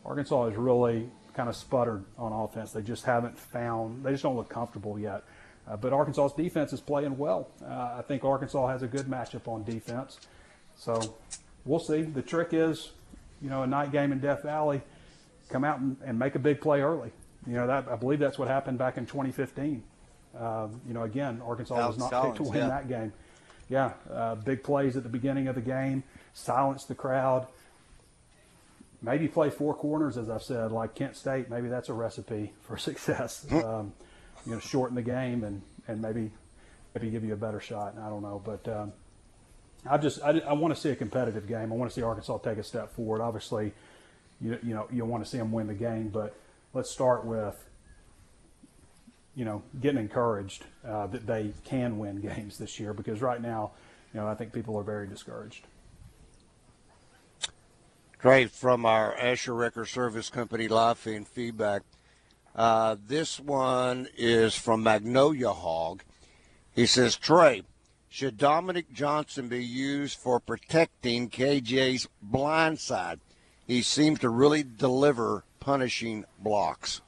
Arkansas 0.05 0.49
has 0.49 0.55
really 0.55 1.09
kind 1.33 1.49
of 1.49 1.55
sputtered 1.55 2.05
on 2.17 2.31
offense. 2.31 2.71
They 2.71 2.81
just 2.81 3.05
haven't 3.05 3.37
found. 3.37 4.03
They 4.03 4.11
just 4.11 4.23
don't 4.23 4.35
look 4.35 4.49
comfortable 4.49 4.97
yet. 4.97 5.23
Uh, 5.67 5.75
but 5.75 5.93
Arkansas's 5.93 6.35
defense 6.35 6.73
is 6.73 6.81
playing 6.81 7.17
well. 7.17 7.49
Uh, 7.63 7.95
I 7.97 8.03
think 8.07 8.23
Arkansas 8.23 8.67
has 8.67 8.83
a 8.83 8.87
good 8.87 9.07
matchup 9.07 9.47
on 9.47 9.63
defense. 9.63 10.19
So 10.75 11.15
we'll 11.65 11.79
see. 11.79 12.03
The 12.03 12.21
trick 12.21 12.49
is, 12.51 12.91
you 13.41 13.49
know, 13.49 13.63
a 13.63 13.67
night 13.67 13.91
game 13.91 14.11
in 14.11 14.19
Death 14.19 14.43
Valley, 14.43 14.81
come 15.49 15.63
out 15.63 15.79
and, 15.79 15.97
and 16.05 16.19
make 16.19 16.35
a 16.35 16.39
big 16.39 16.61
play 16.61 16.81
early. 16.81 17.11
You 17.47 17.53
know, 17.53 17.67
that 17.67 17.87
I 17.87 17.95
believe 17.95 18.19
that's 18.19 18.37
what 18.37 18.47
happened 18.47 18.77
back 18.77 18.97
in 18.97 19.05
2015. 19.05 19.83
Um, 20.39 20.81
you 20.87 20.93
know, 20.93 21.03
again, 21.03 21.41
Arkansas 21.45 21.75
was 21.75 21.97
Alex 21.97 22.11
not 22.11 22.23
picked 22.25 22.37
to 22.37 22.43
win 22.43 22.59
yeah. 22.59 22.67
that 22.67 22.87
game. 22.87 23.13
Yeah, 23.69 23.93
uh, 24.11 24.35
big 24.35 24.63
plays 24.63 24.95
at 24.95 25.03
the 25.03 25.09
beginning 25.09 25.47
of 25.47 25.55
the 25.55 25.61
game, 25.61 26.03
silence 26.33 26.85
the 26.85 26.95
crowd. 26.95 27.47
Maybe 29.01 29.27
play 29.27 29.49
four 29.49 29.73
corners, 29.73 30.17
as 30.17 30.29
I've 30.29 30.43
said, 30.43 30.71
like 30.71 30.95
Kent 30.95 31.15
State. 31.15 31.49
Maybe 31.49 31.67
that's 31.67 31.89
a 31.89 31.93
recipe 31.93 32.53
for 32.61 32.77
success. 32.77 33.45
Um, 33.51 33.93
you 34.45 34.53
know, 34.53 34.59
shorten 34.59 34.95
the 34.95 35.01
game 35.01 35.43
and, 35.43 35.61
and 35.87 36.01
maybe 36.01 36.31
maybe 36.93 37.09
give 37.09 37.23
you 37.23 37.33
a 37.33 37.37
better 37.37 37.59
shot. 37.59 37.95
I 38.01 38.09
don't 38.09 38.21
know, 38.21 38.41
but 38.43 38.67
um, 38.67 38.93
I 39.89 39.97
just 39.97 40.21
I, 40.23 40.39
I 40.39 40.53
want 40.53 40.73
to 40.73 40.79
see 40.79 40.89
a 40.89 40.95
competitive 40.95 41.47
game. 41.47 41.71
I 41.71 41.75
want 41.75 41.91
to 41.91 41.95
see 41.95 42.01
Arkansas 42.01 42.37
take 42.39 42.57
a 42.57 42.63
step 42.63 42.93
forward. 42.93 43.21
Obviously, 43.21 43.73
you 44.41 44.57
you 44.63 44.73
know 44.73 44.87
you 44.91 45.05
want 45.05 45.23
to 45.23 45.29
see 45.29 45.37
them 45.37 45.51
win 45.51 45.67
the 45.67 45.73
game, 45.73 46.09
but 46.09 46.35
let's 46.73 46.89
start 46.89 47.25
with 47.25 47.55
you 49.35 49.45
know 49.45 49.61
getting 49.79 49.99
encouraged 49.99 50.63
uh, 50.87 51.07
that 51.07 51.27
they 51.27 51.53
can 51.63 51.97
win 51.97 52.21
games 52.35 52.57
this 52.57 52.79
year 52.79 52.93
because 52.93 53.21
right 53.21 53.41
now, 53.41 53.71
you 54.13 54.19
know 54.19 54.27
I 54.27 54.35
think 54.35 54.53
people 54.53 54.77
are 54.77 54.83
very 54.83 55.07
discouraged. 55.07 55.65
Great 58.17 58.49
from 58.49 58.87
our 58.87 59.15
Asher 59.17 59.53
Wrecker 59.53 59.85
Service 59.85 60.29
Company 60.29 60.67
live 60.67 60.97
feed 60.97 61.27
feedback. 61.27 61.83
Uh, 62.55 62.95
this 63.05 63.39
one 63.39 64.07
is 64.17 64.55
from 64.55 64.83
Magnolia 64.83 65.51
Hog. 65.51 66.03
He 66.73 66.85
says, 66.85 67.17
Trey, 67.17 67.63
should 68.09 68.37
Dominic 68.37 68.93
Johnson 68.93 69.49
be 69.49 69.63
used 69.63 70.17
for 70.17 70.39
protecting 70.39 71.29
KJ's 71.29 72.07
blind 72.21 72.79
side? 72.79 73.19
He 73.67 73.81
seems 73.81 74.19
to 74.19 74.29
really 74.29 74.63
deliver 74.63 75.43
punishing 75.59 76.23
blocks. 76.39 77.01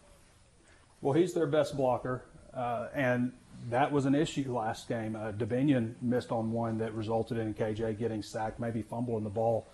Well, 1.01 1.13
he's 1.13 1.33
their 1.33 1.47
best 1.47 1.77
blocker, 1.77 2.25
uh, 2.53 2.87
and 2.93 3.31
that 3.69 3.91
was 3.91 4.05
an 4.05 4.15
issue 4.15 4.53
last 4.53 4.89
game. 4.89 5.15
Uh, 5.15 5.31
Dominion 5.31 5.95
missed 6.01 6.31
on 6.31 6.51
one 6.51 6.77
that 6.79 6.93
resulted 6.93 7.37
in 7.37 7.53
KJ 7.53 7.99
getting 7.99 8.23
sacked, 8.23 8.59
maybe 8.59 8.81
fumbling 8.81 9.23
the 9.23 9.29
ball. 9.29 9.67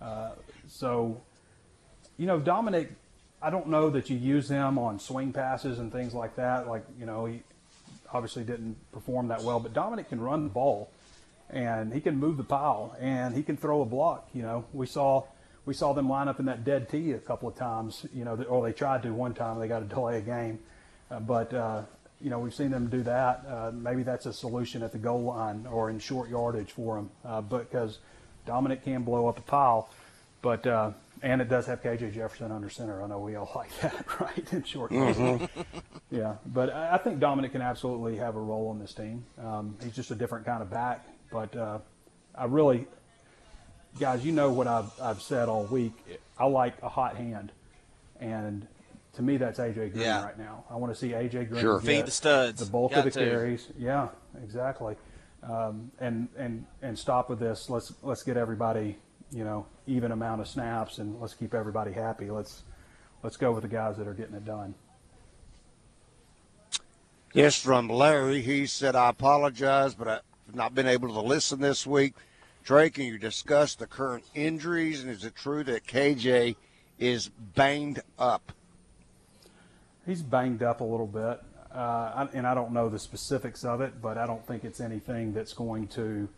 Uh, 0.00 0.30
so, 0.68 1.20
you 2.16 2.26
know, 2.26 2.38
Dominic, 2.38 2.92
I 3.40 3.50
don't 3.50 3.68
know 3.68 3.90
that 3.90 4.10
you 4.10 4.16
use 4.16 4.48
them 4.48 4.78
on 4.78 4.98
swing 4.98 5.32
passes 5.32 5.78
and 5.78 5.92
things 5.92 6.12
like 6.12 6.36
that. 6.36 6.66
Like, 6.66 6.84
you 6.98 7.06
know, 7.06 7.26
he 7.26 7.42
obviously 8.12 8.42
didn't 8.42 8.76
perform 8.92 9.28
that 9.28 9.42
well, 9.42 9.60
but 9.60 9.72
Dominic 9.72 10.08
can 10.08 10.20
run 10.20 10.44
the 10.44 10.50
ball 10.50 10.90
and 11.50 11.92
he 11.92 12.00
can 12.00 12.16
move 12.16 12.36
the 12.36 12.44
pile 12.44 12.96
and 13.00 13.34
he 13.34 13.42
can 13.42 13.56
throw 13.56 13.82
a 13.82 13.86
block. 13.86 14.28
You 14.34 14.42
know, 14.42 14.64
we 14.72 14.86
saw 14.86 15.24
we 15.64 15.74
saw 15.74 15.92
them 15.92 16.08
line 16.08 16.28
up 16.28 16.40
in 16.40 16.46
that 16.46 16.64
dead 16.64 16.88
tee 16.88 17.12
a 17.12 17.18
couple 17.18 17.48
of 17.48 17.54
times. 17.54 18.06
You 18.12 18.24
know, 18.24 18.34
or 18.48 18.66
they 18.66 18.72
tried 18.72 19.02
to 19.04 19.10
one 19.10 19.34
time. 19.34 19.58
They 19.60 19.68
got 19.68 19.80
to 19.80 19.84
delay 19.84 20.18
a 20.18 20.22
game, 20.22 20.58
uh, 21.10 21.20
but 21.20 21.54
uh, 21.54 21.82
you 22.20 22.30
know 22.30 22.40
we've 22.40 22.54
seen 22.54 22.70
them 22.70 22.88
do 22.88 23.02
that. 23.04 23.44
Uh, 23.48 23.70
maybe 23.72 24.02
that's 24.02 24.26
a 24.26 24.32
solution 24.32 24.82
at 24.82 24.92
the 24.92 24.98
goal 24.98 25.22
line 25.22 25.66
or 25.70 25.90
in 25.90 26.00
short 26.00 26.28
yardage 26.28 26.72
for 26.72 26.96
them, 26.96 27.10
uh, 27.24 27.40
because 27.40 27.98
Dominic 28.46 28.82
can 28.82 29.02
blow 29.04 29.28
up 29.28 29.38
a 29.38 29.42
pile, 29.42 29.90
but. 30.42 30.66
And 31.22 31.40
it 31.42 31.48
does 31.48 31.66
have 31.66 31.82
KJ 31.82 32.14
Jefferson 32.14 32.52
under 32.52 32.68
center. 32.70 33.02
I 33.02 33.06
know 33.08 33.18
we 33.18 33.34
all 33.34 33.50
like 33.56 33.76
that, 33.80 34.20
right? 34.20 34.52
In 34.52 34.62
short, 34.62 34.92
yardage. 34.92 35.48
yeah. 36.10 36.34
But 36.46 36.72
I 36.72 36.94
I 36.94 36.98
think 36.98 37.18
Dominic 37.20 37.52
can 37.52 37.62
absolutely 37.62 38.16
have 38.16 38.36
a 38.36 38.40
role 38.40 38.68
on 38.68 38.78
this 38.78 38.94
team. 38.94 39.24
Um, 39.42 39.76
he's 39.82 39.94
just 39.96 40.10
a 40.10 40.14
different 40.14 40.46
kind 40.46 40.62
of 40.62 40.70
back. 40.70 41.04
But 41.32 41.56
uh, 41.56 41.78
I 42.34 42.44
really, 42.44 42.86
guys, 44.00 44.24
you 44.24 44.32
know 44.32 44.50
what 44.52 44.66
I've, 44.66 44.90
I've 45.00 45.20
said 45.20 45.48
all 45.48 45.64
week. 45.64 45.92
I 46.38 46.46
like 46.46 46.74
a 46.82 46.88
hot 46.88 47.16
hand, 47.16 47.52
and 48.20 48.66
to 49.14 49.22
me, 49.22 49.36
that's 49.38 49.58
AJ 49.58 49.74
Green 49.92 50.04
Yeah. 50.04 50.24
right 50.24 50.38
now. 50.38 50.64
I 50.70 50.76
want 50.76 50.92
to 50.92 50.98
see 50.98 51.08
AJ 51.10 51.48
Green 51.48 51.60
Sure. 51.60 51.80
Feed 51.80 52.06
the 52.06 52.10
studs. 52.12 52.64
the 52.64 52.70
bulk 52.70 52.92
Got 52.92 53.06
of 53.06 53.12
the 53.12 53.20
to. 53.20 53.26
carries. 53.30 53.66
Yeah, 53.76 54.08
exactly. 54.42 54.94
Um, 55.42 55.90
and 56.00 56.28
and 56.36 56.64
and 56.82 56.98
stop 56.98 57.28
with 57.28 57.40
this. 57.40 57.68
Let's 57.68 57.92
let's 58.02 58.22
get 58.22 58.36
everybody, 58.36 58.96
you 59.30 59.44
know, 59.44 59.66
even 59.86 60.12
amount 60.12 60.40
of 60.40 60.48
snaps, 60.48 60.98
and 60.98 61.20
let's 61.20 61.34
keep 61.34 61.54
everybody 61.54 61.92
happy. 61.92 62.30
Let's 62.30 62.62
let's 63.22 63.36
go 63.36 63.52
with 63.52 63.62
the 63.62 63.68
guys 63.68 63.96
that 63.96 64.06
are 64.06 64.14
getting 64.14 64.34
it 64.34 64.44
done. 64.44 64.74
Yes, 67.34 67.60
from 67.60 67.88
Larry. 67.88 68.40
He 68.40 68.66
said, 68.66 68.96
I 68.96 69.10
apologize, 69.10 69.94
but 69.94 70.08
I've 70.08 70.54
not 70.54 70.74
been 70.74 70.86
able 70.86 71.08
to 71.08 71.20
listen 71.20 71.60
this 71.60 71.86
week. 71.86 72.14
Trey, 72.64 72.88
can 72.90 73.04
you 73.04 73.18
discuss 73.18 73.74
the 73.74 73.86
current 73.86 74.24
injuries? 74.34 75.02
And 75.02 75.10
is 75.10 75.24
it 75.24 75.34
true 75.34 75.62
that 75.64 75.86
KJ 75.86 76.56
is 76.98 77.28
banged 77.54 78.00
up? 78.18 78.52
He's 80.06 80.22
banged 80.22 80.62
up 80.62 80.80
a 80.80 80.84
little 80.84 81.06
bit, 81.06 81.42
uh, 81.70 82.26
and 82.32 82.46
I 82.46 82.54
don't 82.54 82.72
know 82.72 82.88
the 82.88 82.98
specifics 82.98 83.62
of 83.62 83.82
it, 83.82 84.00
but 84.00 84.16
I 84.16 84.26
don't 84.26 84.44
think 84.46 84.64
it's 84.64 84.80
anything 84.80 85.34
that's 85.34 85.52
going 85.52 85.86
to 85.88 86.28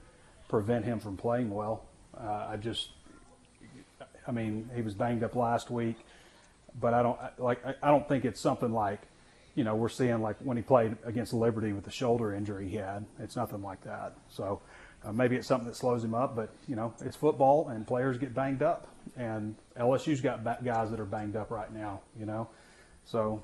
prevent 0.48 0.84
him 0.84 0.98
from 0.98 1.16
playing 1.16 1.50
well. 1.50 1.84
Uh, 2.22 2.48
I 2.50 2.56
just, 2.56 2.90
I 4.26 4.32
mean, 4.32 4.68
he 4.74 4.82
was 4.82 4.94
banged 4.94 5.22
up 5.22 5.34
last 5.34 5.70
week, 5.70 5.96
but 6.78 6.94
I 6.94 7.02
don't 7.02 7.18
like. 7.38 7.64
I- 7.82 7.88
don't 7.90 8.06
think 8.08 8.24
it's 8.24 8.40
something 8.40 8.72
like, 8.72 9.00
you 9.54 9.64
know, 9.64 9.74
we're 9.74 9.88
seeing 9.88 10.20
like 10.20 10.36
when 10.40 10.56
he 10.56 10.62
played 10.62 10.96
against 11.04 11.32
Liberty 11.32 11.72
with 11.72 11.84
the 11.84 11.90
shoulder 11.90 12.34
injury 12.34 12.68
he 12.68 12.76
had. 12.76 13.04
It's 13.18 13.36
nothing 13.36 13.62
like 13.62 13.82
that. 13.84 14.14
So 14.28 14.60
uh, 15.04 15.12
maybe 15.12 15.36
it's 15.36 15.46
something 15.48 15.66
that 15.66 15.76
slows 15.76 16.04
him 16.04 16.14
up, 16.14 16.36
but 16.36 16.50
you 16.68 16.76
know, 16.76 16.92
it's 17.00 17.16
football 17.16 17.68
and 17.68 17.86
players 17.86 18.18
get 18.18 18.34
banged 18.34 18.62
up, 18.62 18.86
and 19.16 19.54
LSU's 19.78 20.20
got 20.20 20.44
ba- 20.44 20.58
guys 20.62 20.90
that 20.90 21.00
are 21.00 21.06
banged 21.06 21.36
up 21.36 21.50
right 21.50 21.72
now. 21.72 22.00
You 22.18 22.26
know, 22.26 22.48
so 23.04 23.42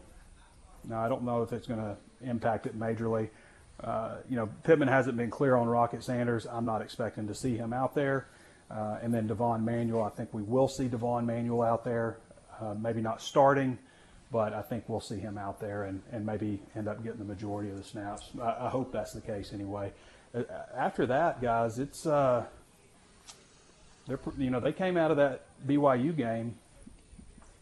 no, 0.88 0.98
I 0.98 1.08
don't 1.08 1.22
know 1.22 1.42
if 1.42 1.52
it's 1.52 1.66
going 1.66 1.80
to 1.80 1.96
impact 2.22 2.66
it 2.66 2.78
majorly. 2.78 3.30
Uh, 3.82 4.16
you 4.28 4.36
know, 4.36 4.48
Pittman 4.64 4.88
hasn't 4.88 5.16
been 5.16 5.30
clear 5.30 5.56
on 5.56 5.66
Rocket 5.66 6.02
Sanders. 6.02 6.46
I'm 6.46 6.64
not 6.64 6.80
expecting 6.80 7.26
to 7.28 7.34
see 7.34 7.56
him 7.56 7.72
out 7.72 7.94
there. 7.94 8.26
Uh, 8.70 8.98
and 9.02 9.14
then 9.14 9.26
Devon 9.26 9.64
Manuel, 9.64 10.02
I 10.02 10.10
think 10.10 10.32
we 10.32 10.42
will 10.42 10.68
see 10.68 10.88
Devon 10.88 11.24
Manuel 11.26 11.62
out 11.62 11.84
there. 11.84 12.18
Uh, 12.60 12.74
maybe 12.74 13.00
not 13.00 13.20
starting, 13.22 13.78
but 14.32 14.52
I 14.52 14.62
think 14.62 14.88
we'll 14.88 15.00
see 15.00 15.18
him 15.18 15.38
out 15.38 15.60
there 15.60 15.84
and, 15.84 16.02
and 16.10 16.24
maybe 16.24 16.60
end 16.74 16.88
up 16.88 17.02
getting 17.04 17.18
the 17.18 17.24
majority 17.24 17.70
of 17.70 17.76
the 17.76 17.84
snaps. 17.84 18.30
I, 18.40 18.66
I 18.66 18.68
hope 18.70 18.92
that's 18.92 19.12
the 19.12 19.20
case 19.20 19.52
anyway. 19.52 19.92
Uh, 20.34 20.42
After 20.74 21.06
that, 21.06 21.40
guys, 21.40 21.78
it's 21.78 22.06
uh, 22.06 22.44
they're 24.06 24.18
you 24.38 24.50
know 24.50 24.60
they 24.60 24.72
came 24.72 24.96
out 24.96 25.10
of 25.10 25.16
that 25.18 25.44
BYU 25.66 26.16
game 26.16 26.54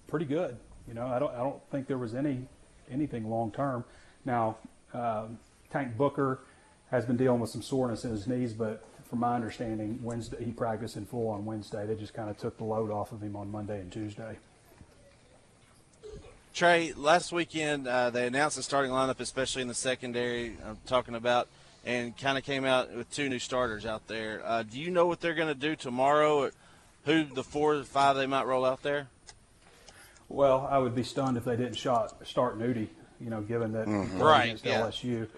pretty 0.06 0.26
good. 0.26 0.56
You 0.86 0.94
know, 0.94 1.06
I 1.06 1.18
don't 1.18 1.34
I 1.34 1.38
don't 1.38 1.60
think 1.70 1.86
there 1.86 1.98
was 1.98 2.14
any 2.14 2.46
anything 2.90 3.28
long 3.28 3.50
term. 3.50 3.84
Now, 4.24 4.56
um, 4.92 5.38
Tank 5.70 5.96
Booker 5.96 6.40
has 6.90 7.04
been 7.04 7.16
dealing 7.16 7.40
with 7.40 7.50
some 7.50 7.62
soreness 7.62 8.04
in 8.04 8.10
his 8.10 8.26
knees, 8.26 8.52
but 8.52 8.84
from 9.14 9.20
my 9.20 9.36
understanding, 9.36 9.96
Wednesday 10.02 10.42
he 10.44 10.50
practiced 10.50 10.96
in 10.96 11.06
full 11.06 11.28
on 11.28 11.44
Wednesday. 11.44 11.86
They 11.86 11.94
just 11.94 12.14
kind 12.14 12.28
of 12.28 12.36
took 12.36 12.58
the 12.58 12.64
load 12.64 12.90
off 12.90 13.12
of 13.12 13.22
him 13.22 13.36
on 13.36 13.48
Monday 13.48 13.78
and 13.78 13.92
Tuesday. 13.92 14.38
Trey, 16.52 16.92
last 16.96 17.30
weekend 17.30 17.86
uh, 17.86 18.10
they 18.10 18.26
announced 18.26 18.56
the 18.56 18.62
starting 18.64 18.90
lineup, 18.90 19.20
especially 19.20 19.62
in 19.62 19.68
the 19.68 19.74
secondary. 19.74 20.56
I'm 20.66 20.78
talking 20.84 21.14
about, 21.14 21.46
and 21.86 22.16
kind 22.18 22.36
of 22.36 22.42
came 22.42 22.64
out 22.64 22.92
with 22.92 23.08
two 23.12 23.28
new 23.28 23.38
starters 23.38 23.86
out 23.86 24.04
there. 24.08 24.42
Uh, 24.44 24.64
do 24.64 24.80
you 24.80 24.90
know 24.90 25.06
what 25.06 25.20
they're 25.20 25.34
going 25.34 25.46
to 25.46 25.54
do 25.54 25.76
tomorrow? 25.76 26.50
Who 27.04 27.24
the 27.24 27.44
four 27.44 27.76
or 27.76 27.84
five 27.84 28.16
they 28.16 28.26
might 28.26 28.46
roll 28.46 28.64
out 28.64 28.82
there? 28.82 29.06
Well, 30.28 30.66
I 30.68 30.78
would 30.78 30.96
be 30.96 31.04
stunned 31.04 31.36
if 31.36 31.44
they 31.44 31.54
didn't 31.56 31.76
shot, 31.76 32.26
start 32.26 32.58
Nudie. 32.58 32.88
You 33.20 33.30
know, 33.30 33.42
given 33.42 33.70
that 33.74 33.86
he 33.86 33.94
played 33.94 34.20
Right, 34.20 34.44
against 34.46 34.64
yeah. 34.64 34.80
LSU. 34.80 35.28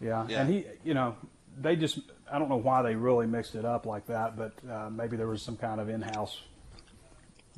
Yeah. 0.00 0.24
Yeah. 0.28 0.40
and 0.42 0.54
he, 0.54 0.66
you 0.84 0.94
know, 0.94 1.16
they 1.60 1.74
just 1.76 1.98
I 2.30 2.38
don't 2.38 2.48
know 2.48 2.56
why 2.56 2.82
they 2.82 2.94
really 2.94 3.26
mixed 3.26 3.54
it 3.54 3.64
up 3.64 3.86
like 3.86 4.06
that, 4.06 4.36
but 4.36 4.52
uh, 4.70 4.90
maybe 4.90 5.16
there 5.16 5.28
was 5.28 5.42
some 5.42 5.56
kind 5.56 5.80
of 5.80 5.88
in-house 5.88 6.40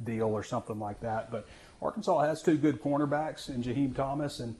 deal 0.05 0.27
or 0.29 0.43
something 0.43 0.79
like 0.79 1.01
that. 1.01 1.31
But 1.31 1.47
Arkansas 1.81 2.21
has 2.21 2.43
two 2.43 2.57
good 2.57 2.83
cornerbacks 2.83 3.49
in 3.49 3.63
Jaheim 3.63 3.95
Thomas 3.95 4.41
and 4.41 4.57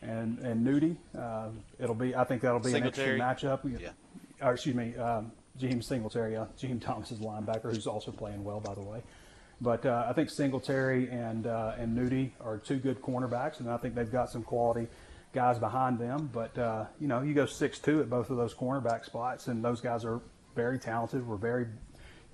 and 0.00 0.38
and 0.38 0.66
Nudie. 0.66 0.96
Uh, 1.18 1.50
it'll 1.78 1.94
be 1.94 2.14
I 2.14 2.24
think 2.24 2.42
that'll 2.42 2.60
be 2.60 2.70
Singletary. 2.70 3.20
an 3.20 3.28
interesting 3.28 3.50
matchup. 3.50 3.80
Yeah. 3.80 3.90
Or 4.46 4.52
excuse 4.54 4.74
me, 4.74 4.96
um, 4.96 5.32
Jaheim 5.58 5.82
Singletary. 5.82 6.32
Yeah, 6.32 6.46
Jaheim 6.60 6.80
Thomas 6.80 7.10
is 7.10 7.18
linebacker 7.18 7.74
who's 7.74 7.86
also 7.86 8.12
playing 8.12 8.44
well, 8.44 8.60
by 8.60 8.74
the 8.74 8.82
way. 8.82 9.02
But 9.60 9.84
uh, 9.84 10.06
I 10.08 10.12
think 10.12 10.30
Singletary 10.30 11.10
and 11.10 11.46
uh, 11.46 11.72
and 11.78 11.96
Nudie 11.98 12.30
are 12.40 12.58
two 12.58 12.76
good 12.76 13.02
cornerbacks, 13.02 13.58
and 13.60 13.68
I 13.68 13.76
think 13.76 13.94
they've 13.94 14.10
got 14.10 14.30
some 14.30 14.44
quality 14.44 14.86
guys 15.32 15.58
behind 15.58 15.98
them. 15.98 16.30
But 16.32 16.56
uh, 16.58 16.86
you 17.00 17.08
know, 17.08 17.22
you 17.22 17.34
go 17.34 17.46
six 17.46 17.78
two 17.78 18.00
at 18.00 18.10
both 18.10 18.30
of 18.30 18.36
those 18.36 18.54
cornerback 18.54 19.04
spots, 19.04 19.48
and 19.48 19.64
those 19.64 19.80
guys 19.80 20.04
are 20.04 20.20
very 20.54 20.78
talented. 20.78 21.26
We're 21.26 21.36
very 21.36 21.66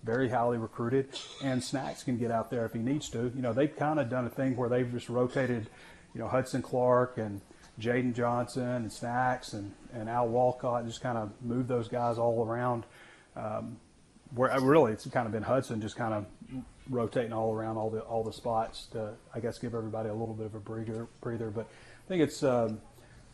very 0.04 0.28
highly 0.28 0.58
recruited, 0.58 1.08
and 1.42 1.64
Snacks 1.64 2.02
can 2.02 2.18
get 2.18 2.30
out 2.30 2.50
there 2.50 2.66
if 2.66 2.74
he 2.74 2.78
needs 2.78 3.08
to. 3.10 3.32
You 3.34 3.40
know, 3.40 3.52
they've 3.54 3.74
kind 3.74 3.98
of 3.98 4.10
done 4.10 4.26
a 4.26 4.30
thing 4.30 4.54
where 4.54 4.68
they've 4.68 4.90
just 4.90 5.08
rotated, 5.08 5.70
you 6.14 6.20
know, 6.20 6.28
Hudson 6.28 6.60
Clark 6.60 7.16
and 7.16 7.40
Jaden 7.80 8.14
Johnson 8.14 8.68
and 8.68 8.92
Snacks 8.92 9.54
and, 9.54 9.72
and 9.94 10.10
Al 10.10 10.28
Walcott, 10.28 10.80
and 10.80 10.88
just 10.88 11.00
kind 11.00 11.16
of 11.16 11.32
moved 11.40 11.68
those 11.68 11.88
guys 11.88 12.18
all 12.18 12.44
around. 12.46 12.84
Um, 13.34 13.78
where 14.34 14.52
uh, 14.52 14.60
really 14.60 14.92
it's 14.92 15.06
kind 15.08 15.26
of 15.26 15.32
been 15.32 15.42
Hudson 15.42 15.80
just 15.80 15.96
kind 15.96 16.12
of 16.12 16.26
rotating 16.90 17.32
all 17.32 17.52
around 17.52 17.76
all 17.76 17.88
the 17.88 18.00
all 18.00 18.22
the 18.22 18.32
spots 18.32 18.86
to 18.92 19.14
I 19.34 19.40
guess 19.40 19.58
give 19.58 19.74
everybody 19.74 20.08
a 20.08 20.14
little 20.14 20.34
bit 20.34 20.46
of 20.46 20.54
a 20.54 20.60
breather 20.60 21.08
breather. 21.20 21.50
But 21.50 21.68
I 22.04 22.08
think 22.08 22.22
it's 22.22 22.42
um, 22.42 22.80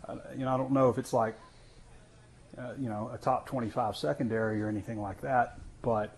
uh, 0.06 0.16
you 0.36 0.44
know 0.44 0.54
I 0.54 0.56
don't 0.56 0.72
know 0.72 0.88
if 0.90 0.98
it's 0.98 1.12
like 1.12 1.36
uh, 2.58 2.72
you 2.78 2.88
know 2.88 3.10
a 3.12 3.18
top 3.18 3.46
25 3.46 3.96
secondary 3.96 4.62
or 4.62 4.68
anything 4.68 5.00
like 5.00 5.20
that, 5.22 5.58
but 5.82 6.16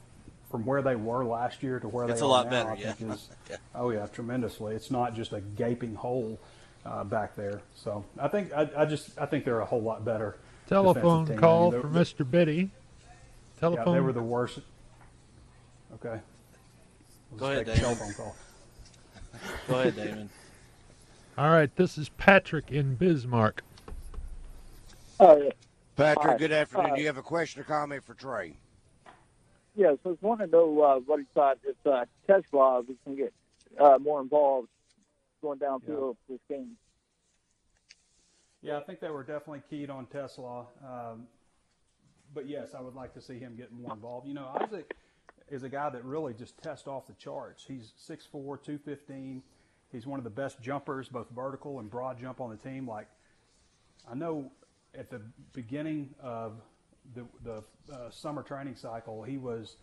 from 0.51 0.67
where 0.67 0.83
they 0.83 0.97
were 0.97 1.25
last 1.25 1.63
year 1.63 1.81
to 1.81 1.89
where 1.89 2.07
It's 2.09 2.21
they 2.21 2.27
a 2.27 2.29
are 2.29 2.31
lot 2.31 2.45
now, 2.47 2.51
better, 2.51 2.71
I 2.73 2.77
think 2.77 3.01
yeah. 3.01 3.15
is 3.15 3.29
oh 3.75 3.91
yeah 3.91 4.07
tremendously. 4.07 4.75
It's 4.75 4.91
not 4.91 5.15
just 5.15 5.33
a 5.33 5.41
gaping 5.41 5.95
hole 5.95 6.39
uh, 6.85 7.05
back 7.05 7.35
there. 7.37 7.63
So 7.75 8.05
I 8.19 8.29
think 8.29 8.53
I, 8.53 8.69
I 8.77 8.85
just 8.85 9.19
I 9.19 9.27
think 9.27 9.45
they're 9.45 9.61
a 9.61 9.67
whole 9.67 9.83
lot 9.83 10.05
better. 10.05 10.37
Telephone 10.69 11.25
defensive. 11.25 11.37
I 11.39 11.41
call 11.41 11.71
mean, 11.73 11.81
for 11.81 11.89
Mr. 11.89 12.31
Biddy. 12.31 12.55
Yeah, 12.55 13.11
Telephone. 13.61 13.95
they 13.95 14.01
were 14.01 14.13
the 14.13 14.23
worst. 14.23 14.61
Okay. 15.95 16.21
We'll 17.31 17.41
Go 17.41 17.47
ahead, 17.51 17.67
Damon. 17.67 17.81
telephone 17.81 18.13
call. 18.15 18.37
Go 19.69 19.79
ahead, 19.81 19.97
Damon. 19.97 20.31
All 21.39 21.49
right, 21.49 21.75
this 21.77 21.97
is 21.97 22.11
Patrick 22.11 22.71
in 22.71 22.95
Bismarck. 22.95 23.63
Uh, 25.19 25.37
Patrick, 25.97 26.33
Hi. 26.33 26.37
good 26.37 26.53
afternoon. 26.53 26.91
Hi. 26.91 26.97
Do 26.97 27.01
you 27.01 27.07
have 27.07 27.17
a 27.17 27.23
question 27.23 27.63
or 27.63 27.65
comment 27.65 28.05
for 28.05 28.13
Trey? 28.15 28.55
yes, 29.75 29.97
I 30.05 30.11
just 30.11 30.23
want 30.23 30.41
to 30.41 30.47
know 30.47 30.81
uh, 30.83 30.99
what 30.99 31.21
he 31.21 31.27
thought 31.33 31.59
if 31.65 31.77
uh, 31.87 32.05
TeSlaa 32.29 32.87
we 32.87 32.97
can 33.05 33.17
get 33.17 33.33
uh, 33.81 33.97
more 33.99 34.21
involved 34.21 34.69
going 35.41 35.59
downfield 35.59 36.17
this 36.29 36.39
game. 36.51 36.73
Yeah, 38.61 38.77
I 38.77 38.83
think 38.83 39.01
they 39.01 39.09
were 39.09 39.25
definitely 39.25 39.63
keyed 39.71 39.89
on 39.89 40.07
TeSlaa. 40.07 40.67
Um, 40.85 41.27
but 42.35 42.47
yes, 42.47 42.75
I 42.77 42.83
would 42.83 42.95
like 42.95 43.15
to 43.15 43.23
see 43.23 43.39
him 43.39 43.57
get 43.57 43.73
more 43.73 43.95
involved. 43.95 44.29
You 44.29 44.35
know, 44.35 44.51
Isaac 44.61 44.95
is 45.51 45.63
a 45.63 45.69
guy 45.69 45.89
that 45.89 46.05
really 46.05 46.35
just 46.35 46.63
tests 46.63 46.87
off 46.87 47.07
the 47.07 47.15
charts. 47.15 47.65
He's 47.67 47.93
6'4", 48.07 48.31
215. 48.63 49.43
He's 49.93 50.07
one 50.07 50.19
of 50.19 50.25
the 50.25 50.31
best 50.31 50.61
jumpers, 50.61 51.09
both 51.09 51.29
vertical 51.31 51.79
and 51.79 51.91
broad 51.91 52.19
jump 52.19 52.41
on 52.41 52.51
the 52.51 52.57
team. 52.57 52.89
Like, 52.89 53.07
I 54.11 54.15
know 54.15 54.51
at 54.99 55.11
the 55.11 55.21
beginning 55.53 56.15
of 56.23 56.55
the, 57.15 57.25
the 57.45 57.63
uh, 57.95 58.11
summer 58.11 58.43
training 58.43 58.77
cycle, 58.77 59.23
he 59.23 59.37
was 59.37 59.77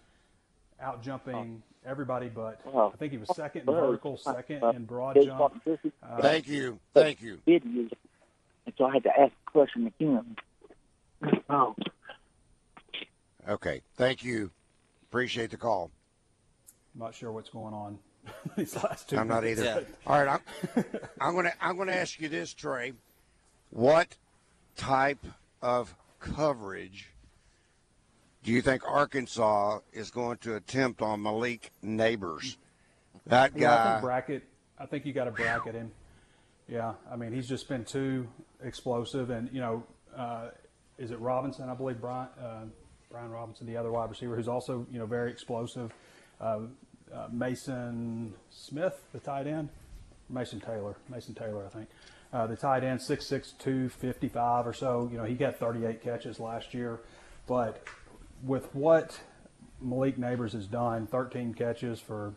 out 0.81 1.03
jumping 1.03 1.61
everybody, 1.85 2.27
but 2.27 2.59
I 2.75 2.89
think 2.97 3.11
he 3.11 3.19
was 3.19 3.29
second 3.35 3.61
in 3.61 3.65
vertical, 3.67 4.17
second 4.17 4.63
in 4.75 4.85
broad 4.85 5.17
jump. 5.23 5.61
Uh, 6.03 6.21
Thank 6.21 6.47
you. 6.47 6.79
Thank 6.93 7.21
you. 7.21 7.39
And 7.45 7.91
so 8.77 8.85
I 8.85 8.93
had 8.93 9.03
to 9.03 9.19
ask 9.19 9.31
a 9.47 9.51
question 9.51 9.87
again. 9.99 10.35
Oh, 11.49 11.75
Okay. 13.47 13.81
Thank 13.95 14.23
you. 14.23 14.51
Appreciate 15.09 15.51
the 15.51 15.57
call. 15.57 15.91
I'm 16.93 16.99
not 17.01 17.15
sure 17.15 17.31
what's 17.31 17.49
going 17.49 17.73
on 17.73 17.97
these 18.57 18.75
last 18.75 19.09
two. 19.09 19.17
I'm 19.17 19.27
not 19.27 19.43
minutes. 19.43 19.61
either. 19.61 19.81
Yeah. 19.81 19.95
All 20.07 20.23
right, 20.23 20.41
I'm, 20.75 20.85
I'm 21.19 21.35
gonna 21.35 21.53
I'm 21.61 21.77
gonna 21.77 21.91
ask 21.93 22.19
you 22.19 22.29
this, 22.29 22.53
Trey. 22.53 22.93
What 23.71 24.15
type 24.75 25.23
of 25.61 25.95
coverage 26.19 27.09
do 28.43 28.51
you 28.51 28.61
think 28.61 28.81
Arkansas 28.87 29.79
is 29.91 30.09
going 30.11 30.37
to 30.39 30.55
attempt 30.55 31.01
on 31.01 31.21
Malik 31.21 31.71
Nabers? 31.83 32.57
That 33.27 33.51
Yeah, 33.57 33.73
I 33.73 33.77
guy. 33.77 33.91
think 33.91 34.01
bracket. 34.01 34.43
I 34.79 34.85
think 34.85 35.05
you 35.05 35.13
got 35.13 35.25
to 35.25 35.31
bracket 35.31 35.75
him. 35.75 35.91
Yeah, 36.67 36.93
I 37.11 37.15
mean 37.15 37.33
he's 37.33 37.47
just 37.47 37.67
been 37.67 37.83
too 37.83 38.27
explosive, 38.63 39.29
and 39.29 39.49
you 39.51 39.59
know, 39.59 39.83
uh, 40.15 40.49
is 40.97 41.11
it 41.11 41.19
Robinson? 41.19 41.69
I 41.69 41.73
believe 41.73 41.99
Brian 41.99 42.29
uh, 42.41 42.61
Brian 43.11 43.29
Robinson, 43.31 43.65
the 43.65 43.75
other 43.75 43.91
wide 43.91 44.09
receiver, 44.09 44.35
who's 44.35 44.47
also 44.47 44.85
you 44.91 44.99
know 44.99 45.05
very 45.05 45.31
explosive. 45.31 45.91
Uh, 46.39 46.59
uh, 47.13 47.27
Mason 47.31 48.33
Smith, 48.49 49.01
the 49.13 49.19
tight 49.19 49.47
end. 49.47 49.69
Mason 50.29 50.59
Taylor. 50.59 50.95
Mason 51.09 51.33
Taylor, 51.33 51.65
I 51.65 51.69
think. 51.69 51.89
Uh, 52.31 52.45
the 52.45 52.55
tight 52.55 52.83
end, 52.83 52.99
6'6", 52.99 53.57
255 53.57 54.67
or 54.67 54.73
so. 54.73 55.09
You 55.11 55.17
know, 55.17 55.23
he 55.23 55.33
got 55.33 55.57
38 55.57 56.03
catches 56.03 56.39
last 56.39 56.73
year. 56.73 56.99
But 57.47 57.83
with 58.43 58.73
what 58.75 59.19
Malik 59.81 60.17
Nabers 60.17 60.53
has 60.53 60.67
done, 60.67 61.07
13 61.07 61.55
catches 61.55 61.99
for, 61.99 62.33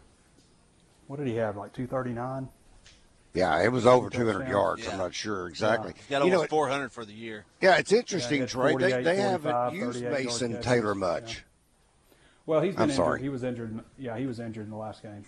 what 1.06 1.18
did 1.18 1.28
he 1.28 1.34
have, 1.36 1.56
like 1.56 1.74
239? 1.74 2.48
Yeah, 3.34 3.62
it 3.62 3.72
was 3.72 3.86
over 3.86 4.10
200 4.10 4.48
yards. 4.48 4.84
Yeah. 4.84 4.92
I'm 4.92 4.98
not 4.98 5.14
sure 5.14 5.48
exactly. 5.48 5.94
He's 5.96 6.06
got 6.06 6.24
You 6.24 6.30
know, 6.30 6.44
400 6.46 6.92
for 6.92 7.04
the 7.04 7.12
year. 7.12 7.46
Yeah, 7.60 7.76
it's 7.76 7.92
interesting, 7.92 8.40
Yeah, 8.40 8.46
Trey. 8.46 8.76
They, 8.76 9.02
they 9.02 9.16
haven't 9.16 9.74
used 9.74 10.02
Mason 10.02 10.52
catches. 10.52 10.64
Taylor 10.66 10.94
Yeah. 10.94 11.42
Much. 12.42 12.46
Well, 12.46 12.60
he's 12.60 12.74
been 12.74 12.82
I'm 12.82 12.90
injured. 12.90 12.96
sorry. 13.04 13.20
He 13.22 13.28
was 13.28 13.44
injured. 13.44 13.70
in- 13.72 13.84
Yeah, 13.98 14.16
he 14.18 14.26
was 14.26 14.40
injured 14.40 14.64
in 14.64 14.70
the 14.70 14.76
last 14.76 15.02
game, 15.02 15.24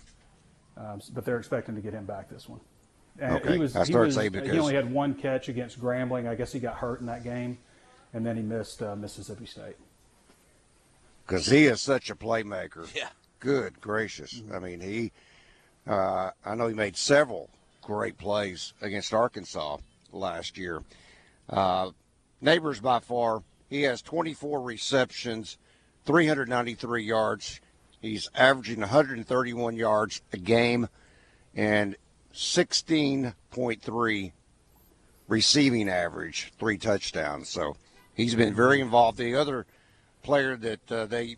um, 0.77 1.01
but 1.13 1.25
they're 1.25 1.37
expecting 1.37 1.75
to 1.75 1.81
get 1.81 1.93
him 1.93 2.05
back 2.05 2.29
this 2.29 2.47
one. 2.49 2.59
And 3.19 3.37
Okay. 3.37 3.53
he 3.53 3.59
was. 3.59 3.75
I 3.75 3.79
he 3.79 3.85
started 3.85 4.07
was. 4.07 4.15
saying 4.15 4.33
he 4.33 4.59
only 4.59 4.75
had 4.75 4.91
one 4.91 5.15
catch 5.15 5.47
against 5.47 5.79
Grambling. 5.79 6.27
I 6.27 6.35
guess 6.35 6.51
he 6.51 6.59
got 6.59 6.75
hurt 6.75 6.99
in 6.99 7.05
that 7.05 7.23
game, 7.23 7.57
and 8.13 8.25
then 8.25 8.35
he 8.35 8.41
missed 8.43 8.81
uh, 8.83 8.95
Mississippi 8.95 9.45
State. 9.45 9.77
because 11.25 11.45
he 11.47 11.65
is 11.65 11.81
such 11.81 12.09
a 12.09 12.15
playmaker. 12.15 12.87
Yeah. 12.95 13.09
Good 13.39 13.79
gracious! 13.79 14.41
I 14.53 14.59
mean, 14.59 14.79
he. 14.81 15.11
Uh, 15.85 16.31
I 16.43 16.55
know 16.55 16.67
he 16.67 16.73
made 16.73 16.97
several 16.97 17.49
great 17.83 18.17
plays 18.17 18.73
against 18.81 19.13
Arkansas 19.13 19.77
last 20.11 20.57
year. 20.57 20.81
Uh, 21.49 21.91
Nabers 22.43 22.81
by 22.81 22.99
far, 22.99 23.43
he 23.69 23.83
has 23.83 24.01
24 24.01 24.61
receptions, 24.61 25.57
393 26.05 27.03
yards. 27.03 27.59
He's 28.01 28.29
averaging 28.35 28.79
131 28.81 29.75
yards 29.75 30.21
a 30.31 30.37
game, 30.37 30.87
and 31.55 31.95
16.3 32.33 34.31
receiving 35.27 35.89
average, 35.89 36.53
three 36.59 36.77
touchdowns. 36.77 37.49
So 37.49 37.75
he's 38.13 38.35
been 38.35 38.53
very 38.53 38.79
involved. 38.79 39.17
The 39.17 39.35
other 39.35 39.65
player 40.21 40.55
that 40.57 40.91
uh, 40.91 41.05
they 41.05 41.37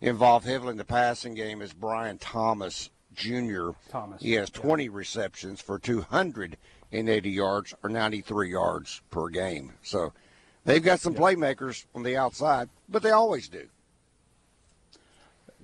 involved 0.00 0.46
heavily 0.46 0.72
in 0.72 0.76
the 0.76 0.84
passing 0.84 1.34
game 1.34 1.62
is 1.62 1.72
Brian 1.72 2.18
Thomas 2.18 2.90
Jr. 3.14 3.70
Thomas, 3.88 4.20
He 4.20 4.32
has 4.32 4.50
yeah. 4.54 4.60
20 4.60 4.88
receptions 4.88 5.60
for 5.60 5.78
280 5.78 7.30
yards 7.30 7.74
or 7.82 7.90
93 7.90 8.50
yards 8.50 9.02
per 9.10 9.28
game. 9.28 9.72
So 9.82 10.12
they've 10.64 10.82
got 10.82 11.00
some 11.00 11.14
playmakers 11.14 11.86
on 11.94 12.02
the 12.02 12.16
outside, 12.16 12.68
but 12.88 13.02
they 13.02 13.10
always 13.10 13.48
do. 13.48 13.68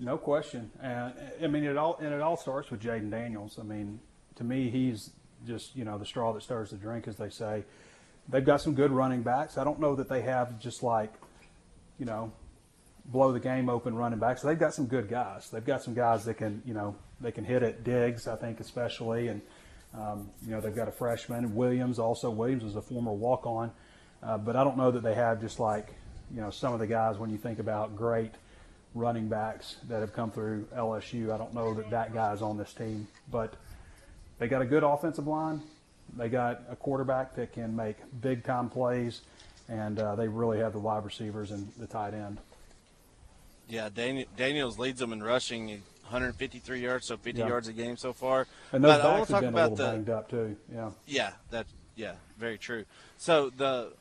No 0.00 0.16
question. 0.16 0.70
And 0.82 1.12
I 1.42 1.46
mean, 1.46 1.64
it 1.64 1.76
all 1.76 1.98
and 2.00 2.12
it 2.14 2.22
all 2.22 2.38
starts 2.38 2.70
with 2.70 2.80
Jayden 2.80 3.10
Daniels. 3.10 3.58
I 3.60 3.62
mean, 3.62 4.00
to 4.36 4.44
me, 4.44 4.70
he's 4.70 5.10
just 5.46 5.76
you 5.76 5.84
know 5.84 5.98
the 5.98 6.06
straw 6.06 6.32
that 6.32 6.42
stirs 6.42 6.70
the 6.70 6.76
drink, 6.76 7.06
as 7.06 7.16
they 7.16 7.28
say. 7.28 7.64
They've 8.26 8.44
got 8.44 8.62
some 8.62 8.74
good 8.74 8.92
running 8.92 9.22
backs. 9.22 9.58
I 9.58 9.64
don't 9.64 9.78
know 9.78 9.94
that 9.96 10.08
they 10.08 10.22
have 10.22 10.58
just 10.58 10.82
like, 10.82 11.12
you 11.98 12.06
know, 12.06 12.32
blow 13.04 13.32
the 13.32 13.40
game 13.40 13.68
open 13.68 13.94
running 13.94 14.18
backs. 14.18 14.40
They've 14.40 14.58
got 14.58 14.72
some 14.72 14.86
good 14.86 15.08
guys. 15.08 15.50
They've 15.50 15.64
got 15.64 15.82
some 15.82 15.92
guys 15.92 16.24
that 16.24 16.34
can 16.34 16.62
you 16.64 16.72
know 16.72 16.96
they 17.20 17.30
can 17.30 17.44
hit 17.44 17.62
at 17.62 17.84
Diggs, 17.84 18.26
I 18.26 18.36
think 18.36 18.60
especially, 18.60 19.28
and 19.28 19.42
um, 19.94 20.30
you 20.46 20.52
know 20.52 20.62
they've 20.62 20.74
got 20.74 20.88
a 20.88 20.92
freshman 20.92 21.54
Williams 21.54 21.98
also. 21.98 22.30
Williams 22.30 22.64
is 22.64 22.74
a 22.74 22.82
former 22.82 23.12
walk 23.12 23.44
on, 23.44 23.70
uh, 24.22 24.38
but 24.38 24.56
I 24.56 24.64
don't 24.64 24.78
know 24.78 24.92
that 24.92 25.02
they 25.02 25.14
have 25.14 25.42
just 25.42 25.60
like 25.60 25.94
you 26.34 26.40
know 26.40 26.48
some 26.48 26.72
of 26.72 26.78
the 26.78 26.86
guys 26.86 27.18
when 27.18 27.28
you 27.28 27.36
think 27.36 27.58
about 27.58 27.96
great 27.96 28.32
running 28.94 29.28
backs 29.28 29.76
that 29.88 30.00
have 30.00 30.12
come 30.12 30.30
through 30.30 30.66
LSU. 30.76 31.32
I 31.32 31.38
don't 31.38 31.54
know 31.54 31.74
that 31.74 31.90
that 31.90 32.12
guy 32.12 32.32
is 32.32 32.42
on 32.42 32.56
this 32.58 32.72
team, 32.72 33.06
but 33.30 33.54
they 34.38 34.48
got 34.48 34.62
a 34.62 34.66
good 34.66 34.82
offensive 34.82 35.26
line. 35.26 35.62
They 36.16 36.28
got 36.28 36.62
a 36.70 36.76
quarterback 36.76 37.34
that 37.36 37.52
can 37.52 37.74
make 37.76 37.96
big 38.20 38.42
time 38.44 38.68
plays, 38.68 39.20
and 39.68 39.98
uh, 39.98 40.16
they 40.16 40.26
really 40.26 40.58
have 40.58 40.72
the 40.72 40.80
wide 40.80 41.04
receivers 41.04 41.52
and 41.52 41.70
the 41.78 41.86
tight 41.86 42.14
end. 42.14 42.38
Yeah, 43.68 43.88
Daniel, 43.94 44.26
Daniels 44.36 44.78
leads 44.78 44.98
them 44.98 45.12
in 45.12 45.22
rushing, 45.22 45.68
153 46.02 46.80
yards, 46.80 47.06
so 47.06 47.16
50 47.16 47.38
Yeah. 47.40 47.46
yards 47.46 47.68
a 47.68 47.72
game 47.72 47.96
so 47.96 48.12
far. 48.12 48.48
And 48.72 48.82
those 48.82 48.96
but 48.98 49.00
I 49.02 49.04
want 49.06 49.18
backs 49.18 49.28
to 49.28 49.34
have 49.34 49.42
talk 49.44 49.52
been 49.52 49.54
a 49.54 49.56
about 49.66 49.70
little 49.70 49.86
the 49.86 49.92
banged 49.92 50.10
up 50.10 50.28
too. 50.28 50.56
Yeah. 50.74 50.90
Yeah, 51.06 51.32
that 51.50 51.66
yeah, 51.94 52.14
very 52.36 52.58
true. 52.58 52.84
So 53.16 53.50
the 53.50 53.92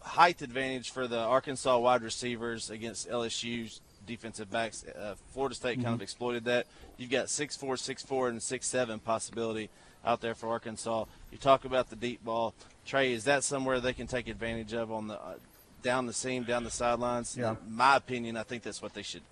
height 0.00 0.40
advantage 0.42 0.90
for 0.90 1.08
the 1.08 1.18
Arkansas 1.18 1.76
wide 1.78 2.02
receivers 2.02 2.70
against 2.70 3.08
LSU's 3.08 3.80
defensive 4.06 4.50
backs, 4.50 4.84
uh, 4.84 5.14
Florida 5.32 5.54
State 5.54 5.82
kind 5.82 5.94
of 5.94 6.02
exploited 6.02 6.44
that. 6.44 6.66
You've 6.96 7.10
got 7.10 7.28
six 7.28 7.56
four, 7.56 7.76
six 7.76 8.02
four, 8.02 8.28
and 8.28 8.42
six 8.42 8.66
seven 8.66 8.98
possibility 9.00 9.68
out 10.04 10.20
there 10.20 10.34
for 10.34 10.48
Arkansas. 10.48 11.04
You 11.32 11.38
talk 11.38 11.64
about 11.64 11.90
the 11.90 11.96
deep 11.96 12.24
ball, 12.24 12.54
Trey. 12.84 13.12
Is 13.12 13.24
that 13.24 13.44
somewhere 13.44 13.80
they 13.80 13.92
can 13.92 14.06
take 14.06 14.28
advantage 14.28 14.72
of 14.72 14.92
on 14.92 15.08
the 15.08 15.14
uh, 15.14 15.34
down 15.82 16.06
the 16.06 16.12
seam, 16.12 16.44
down 16.44 16.64
the 16.64 16.70
sidelines? 16.70 17.36
Yeah. 17.36 17.56
In 17.66 17.76
my 17.76 17.96
opinion, 17.96 18.36
I 18.36 18.42
think 18.44 18.62
that's 18.62 18.80
what 18.80 18.94
they 18.94 19.02
should 19.02 19.22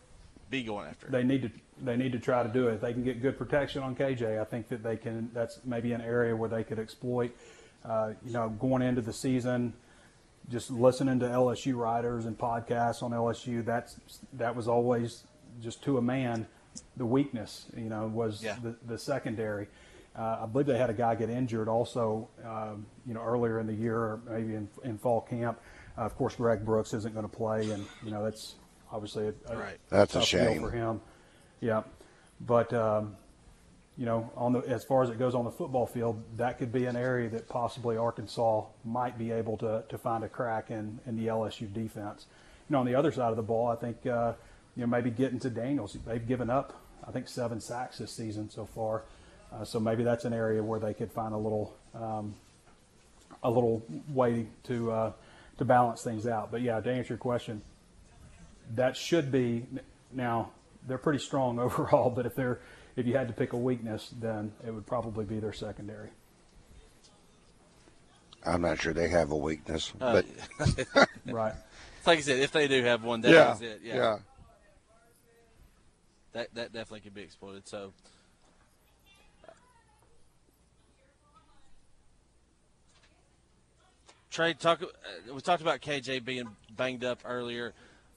be 0.51 0.63
going 0.63 0.87
after. 0.87 1.09
they 1.09 1.23
need 1.23 1.43
to 1.43 1.51
they 1.83 1.97
need 1.97 2.13
to 2.13 2.19
try 2.19 2.43
to 2.43 2.49
do 2.49 2.69
it. 2.69 2.75
If 2.75 2.81
they 2.81 2.93
can 2.93 3.05
get 3.05 3.23
good 3.23 3.39
protection 3.39 3.83
on 3.83 3.97
KJ, 3.97 4.41
I 4.41 4.45
think 4.45 4.69
that 4.69 4.83
they 4.83 4.97
can. 4.97 5.31
That's 5.33 5.61
maybe 5.65 5.93
an 5.93 6.01
area 6.01 6.35
where 6.37 6.49
they 6.49 6.65
could 6.65 6.79
exploit. 6.79 7.35
Uh, 7.85 8.13
you 8.25 8.33
know, 8.33 8.49
going 8.49 8.81
into 8.81 9.03
the 9.03 9.13
season, 9.13 9.75
just 10.51 10.71
listening 10.71 11.19
to 11.21 11.27
LSU 11.27 11.75
writers 11.77 12.27
and 12.27 12.37
podcasts 12.39 13.03
on 13.03 13.11
LSU. 13.13 13.65
That's 13.65 13.99
that 14.35 14.55
was 14.55 14.69
always 14.69 15.25
just 15.61 15.83
to 15.85 15.99
a 15.99 16.03
man 16.03 16.47
the 16.97 17.07
weakness. 17.07 17.67
You 17.77 17.89
know, 17.89 18.07
was 18.07 18.43
Yeah. 18.43 18.57
the, 18.63 18.75
the 18.87 18.99
secondary. 18.99 19.69
Uh, 20.17 20.39
I 20.43 20.47
believe 20.47 20.67
they 20.67 20.79
had 20.79 20.91
a 20.91 20.95
guy 20.95 21.15
get 21.17 21.29
injured 21.31 21.69
also. 21.69 22.29
Um, 22.45 22.87
you 23.07 23.15
know, 23.15 23.23
earlier 23.23 23.59
in 23.59 23.67
the 23.67 23.75
year, 23.75 23.97
or 23.99 24.21
maybe 24.29 24.55
in, 24.55 24.69
in 24.85 24.99
fall 24.99 25.21
camp. 25.23 25.59
Uh, 25.99 26.03
of 26.03 26.17
course, 26.17 26.37
Greg 26.37 26.65
Brooks 26.65 26.93
isn't 26.95 27.15
going 27.15 27.29
to 27.29 27.37
play, 27.37 27.71
and 27.71 27.85
you 28.05 28.11
know 28.11 28.23
that's 28.23 28.55
obviously 28.93 29.29
a, 29.29 29.35
a 29.53 29.57
Right. 29.57 29.79
That's 29.91 30.15
a 30.15 30.19
tough 30.21 30.31
deal 30.31 30.47
shame. 30.47 30.61
for 30.61 30.71
him. 30.71 31.01
Yeah, 31.61 31.83
but 32.41 32.73
um, 32.75 33.17
you 33.97 34.07
know, 34.07 34.31
on 34.37 34.53
the 34.53 34.61
as 34.61 34.85
far 34.85 35.03
as 35.03 35.11
it 35.11 35.19
goes 35.19 35.35
on 35.35 35.45
the 35.45 35.51
football 35.51 35.87
field, 35.87 36.23
that 36.37 36.59
could 36.59 36.73
be 36.73 36.87
an 36.87 36.97
area 36.97 37.29
that 37.31 37.49
possibly 37.49 37.97
Arkansas 37.97 38.65
might 38.85 39.17
be 39.19 39.31
able 39.31 39.57
to, 39.59 39.85
to 39.89 39.99
find 39.99 40.25
a 40.25 40.29
crack 40.29 40.71
in 40.71 40.99
in 41.07 41.17
the 41.17 41.29
LSU 41.29 41.73
defense. 41.73 42.27
You 42.69 42.75
know, 42.75 42.81
on 42.81 42.87
the 42.87 42.95
other 42.95 43.13
side 43.13 43.31
of 43.31 43.37
the 43.37 43.43
ball, 43.43 43.69
I 43.69 43.77
think 43.77 44.05
uh, 44.07 44.33
you 44.75 44.83
know 44.83 44.89
maybe 44.89 45.11
getting 45.11 45.39
to 45.41 45.51
Daniels. 45.51 45.97
They've 46.05 46.27
given 46.27 46.51
up, 46.51 46.81
I 47.07 47.13
think, 47.13 47.29
seven 47.29 47.61
sacks 47.61 47.99
this 47.99 48.11
season 48.11 48.51
so 48.51 48.67
far. 48.67 49.05
Uh, 49.53 49.65
so 49.65 49.79
maybe 49.79 50.03
that's 50.03 50.25
an 50.25 50.33
area 50.33 50.63
where 50.63 50.81
they 50.81 50.95
could 50.95 51.13
find 51.13 51.33
a 51.33 51.39
little 51.39 51.77
um, 51.95 52.35
a 53.45 53.51
little 53.51 53.85
way 54.09 54.47
to 54.65 54.91
uh, 54.91 55.13
to 55.59 55.65
balance 55.65 56.03
things 56.03 56.27
out. 56.27 56.51
But 56.51 56.63
yeah, 56.63 56.81
to 56.81 56.91
answer 56.93 57.11
your 57.11 57.19
question, 57.19 57.63
that 58.75 58.97
should 58.97 59.31
be 59.31 59.67
now 60.13 60.51
they're 60.89 60.99
pretty 60.99 61.21
strong 61.21 61.59
overall, 61.61 62.11
but 62.11 62.27
if 62.27 62.35
they're 62.35 62.59
if 62.97 63.07
you 63.07 63.15
had 63.17 63.29
to 63.29 63.35
pick 63.35 63.53
a 63.53 63.57
weakness, 63.57 64.11
then 64.21 64.53
it 64.67 64.71
would 64.73 64.87
probably 64.87 65.25
be 65.25 65.41
their 65.41 65.53
secondary. 65.53 66.11
I'm 68.47 68.61
not 68.61 68.81
sure 68.81 68.93
they 68.93 69.09
have 69.09 69.31
a 69.33 69.37
weakness, 69.37 69.93
Uh, 70.01 70.23
but 70.59 71.09
Right. 71.27 71.55
like 72.07 72.19
I 72.19 72.21
said, 72.21 72.41
if 72.41 72.53
they 72.53 72.69
do 72.69 72.83
have 72.85 73.03
one, 73.03 73.23
that 73.23 73.33
yeah, 73.33 73.55
is 73.55 73.63
it. 73.63 73.81
yeah. 73.83 74.19
that 76.33 76.53
that 76.55 76.73
definitely 76.73 77.01
could 77.01 77.15
be 77.15 77.23
exploited. 77.23 77.67
So. 77.67 77.93
Trey, 84.31 84.53
talk. 84.55 84.83
Uh, 84.83 84.87
we 85.33 85.41
talked 85.41 85.63
about 85.63 85.81
KJ 85.81 86.25
being 86.25 86.49
banged 86.77 87.05
up 87.05 87.21
earlier. 87.25 87.73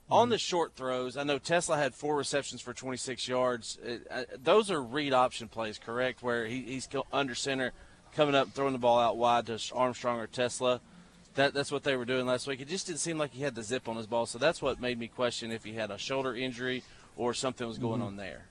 On 0.10 0.30
the 0.30 0.38
short 0.38 0.74
throws, 0.76 1.18
I 1.18 1.24
know 1.24 1.38
TeSlaa 1.38 1.78
had 1.78 1.94
four 1.94 2.16
receptions 2.16 2.62
for 2.62 2.74
26 2.74 3.28
yards. 3.28 3.78
Uh, 3.86 3.98
uh, 4.10 4.24
those 4.42 4.72
are 4.72 4.82
read 4.82 5.12
option 5.12 5.50
plays, 5.50 5.78
correct? 5.78 6.24
Where 6.24 6.46
he, 6.46 6.62
he's 6.62 6.88
under 7.12 7.36
center, 7.36 7.74
coming 8.16 8.34
up, 8.34 8.52
throwing 8.54 8.72
the 8.72 8.80
ball 8.80 9.00
out 9.00 9.18
wide 9.18 9.48
to 9.48 9.60
Armstrong 9.76 10.20
or 10.20 10.28
TeSlaa. 10.28 10.80
That, 11.36 11.54
that's 11.54 11.72
what 11.72 11.84
they 11.84 11.98
were 11.98 12.06
doing 12.06 12.26
last 12.26 12.48
week. 12.48 12.62
It 12.62 12.70
just 12.70 12.88
didn't 12.88 13.00
seem 13.00 13.18
like 13.18 13.32
he 13.32 13.44
had 13.44 13.54
the 13.54 13.64
zip 13.64 13.90
on 13.90 13.98
his 13.98 14.08
ball, 14.08 14.26
so 14.26 14.40
that's 14.40 14.62
what 14.62 14.80
made 14.80 14.98
me 14.98 15.08
question 15.08 15.52
if 15.52 15.66
he 15.66 15.74
had 15.74 15.92
a 15.92 15.98
shoulder 15.98 16.34
injury 16.36 16.84
or 17.18 17.34
something 17.34 17.68
was 17.68 17.78
going 17.78 18.02
on 18.02 18.16
there. 18.16 18.46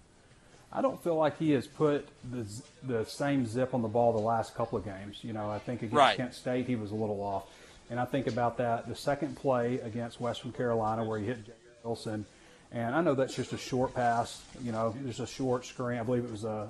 I 0.73 0.83
don't 0.83 1.03
feel 1.03 1.17
like 1.17 1.39
he 1.39 1.53
has 1.53 1.67
put 1.67 2.07
the 2.31 2.45
the 2.83 3.05
same 3.07 3.47
zip 3.47 3.73
on 3.73 3.81
the 3.83 3.89
ball 3.89 4.13
the 4.13 4.19
last 4.19 4.55
couple 4.55 4.77
of 4.77 4.85
games. 4.85 5.21
You 5.23 5.33
know, 5.33 5.49
I 5.49 5.59
think 5.59 5.81
against 5.81 5.97
Right. 5.97 6.17
Kent 6.17 6.35
State 6.35 6.67
he 6.67 6.77
was 6.77 6.91
a 6.91 6.95
little 6.95 7.21
off, 7.23 7.45
and 7.91 7.99
I 8.01 8.05
think 8.05 8.27
about 8.27 8.59
that 8.59 8.89
the 8.89 8.97
second 8.97 9.37
play 9.37 9.79
against 9.81 10.21
Western 10.21 10.53
Carolina 10.53 11.05
where 11.05 11.19
he 11.19 11.27
hit 11.27 11.45
Jay 11.47 11.53
Wilson, 11.85 12.25
and 12.73 12.95
I 12.95 13.01
know 13.01 13.15
that's 13.15 13.35
just 13.35 13.53
a 13.53 13.59
short 13.59 13.95
pass. 13.95 14.43
You 14.63 14.73
know, 14.73 14.95
just 15.07 15.21
a 15.21 15.27
short 15.27 15.65
screen. 15.65 15.99
I 15.99 16.03
believe 16.03 16.25
it 16.25 16.31
was 16.31 16.45
a 16.45 16.69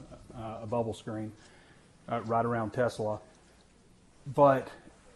a 0.62 0.66
bubble 0.66 0.94
screen 0.94 1.32
uh, 2.08 2.20
right 2.22 2.44
around 2.44 2.72
TeSlaa, 2.72 3.18
but 4.34 4.68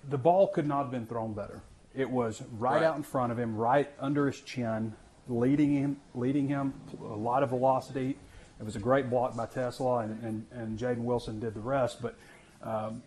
the 0.08 0.18
ball 0.18 0.48
could 0.48 0.66
not 0.66 0.82
have 0.82 0.90
been 0.90 1.06
thrown 1.06 1.34
better. 1.34 1.60
It 1.94 2.08
was 2.08 2.42
right, 2.58 2.74
Right. 2.76 2.82
out 2.84 2.96
in 2.96 3.02
front 3.02 3.32
of 3.32 3.38
him, 3.38 3.56
right 3.56 3.90
under 3.98 4.26
his 4.26 4.40
chin, 4.40 4.94
leading 5.28 5.74
him, 5.74 5.96
leading 6.14 6.48
him 6.48 6.72
a 7.00 7.04
lot 7.04 7.42
of 7.42 7.50
velocity. 7.50 8.16
It 8.58 8.64
was 8.64 8.76
a 8.76 8.78
great 8.78 9.10
block 9.10 9.36
by 9.36 9.46
TeSlaa, 9.46 10.04
and, 10.04 10.22
and, 10.22 10.46
and 10.52 10.78
Jaden 10.78 10.98
Wilson 11.04 11.40
did 11.40 11.54
the 11.54 11.60
rest. 11.60 12.00
But 12.00 12.14
um, 12.62 13.02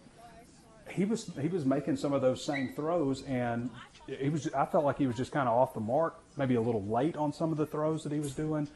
he 0.94 1.06
was 1.06 1.30
he 1.40 1.48
was 1.48 1.66
making 1.66 1.98
some 1.98 2.14
of 2.14 2.22
those 2.22 2.44
same 2.44 2.74
throws, 2.76 3.24
and 3.24 3.70
he 4.08 4.30
was. 4.30 4.48
I 4.54 4.66
felt 4.66 4.86
like 4.86 4.98
he 4.98 5.08
was 5.08 5.16
just 5.16 5.32
kind 5.32 5.48
of 5.48 5.56
off 5.56 5.74
the 5.74 5.80
mark, 5.80 6.20
maybe 6.38 6.56
a 6.56 6.62
little 6.62 6.86
late 6.86 7.16
on 7.18 7.34
some 7.34 7.52
of 7.52 7.58
the 7.58 7.66
throws 7.66 8.04
that 8.04 8.12
he 8.12 8.20
was 8.20 8.34
doing. 8.34 8.68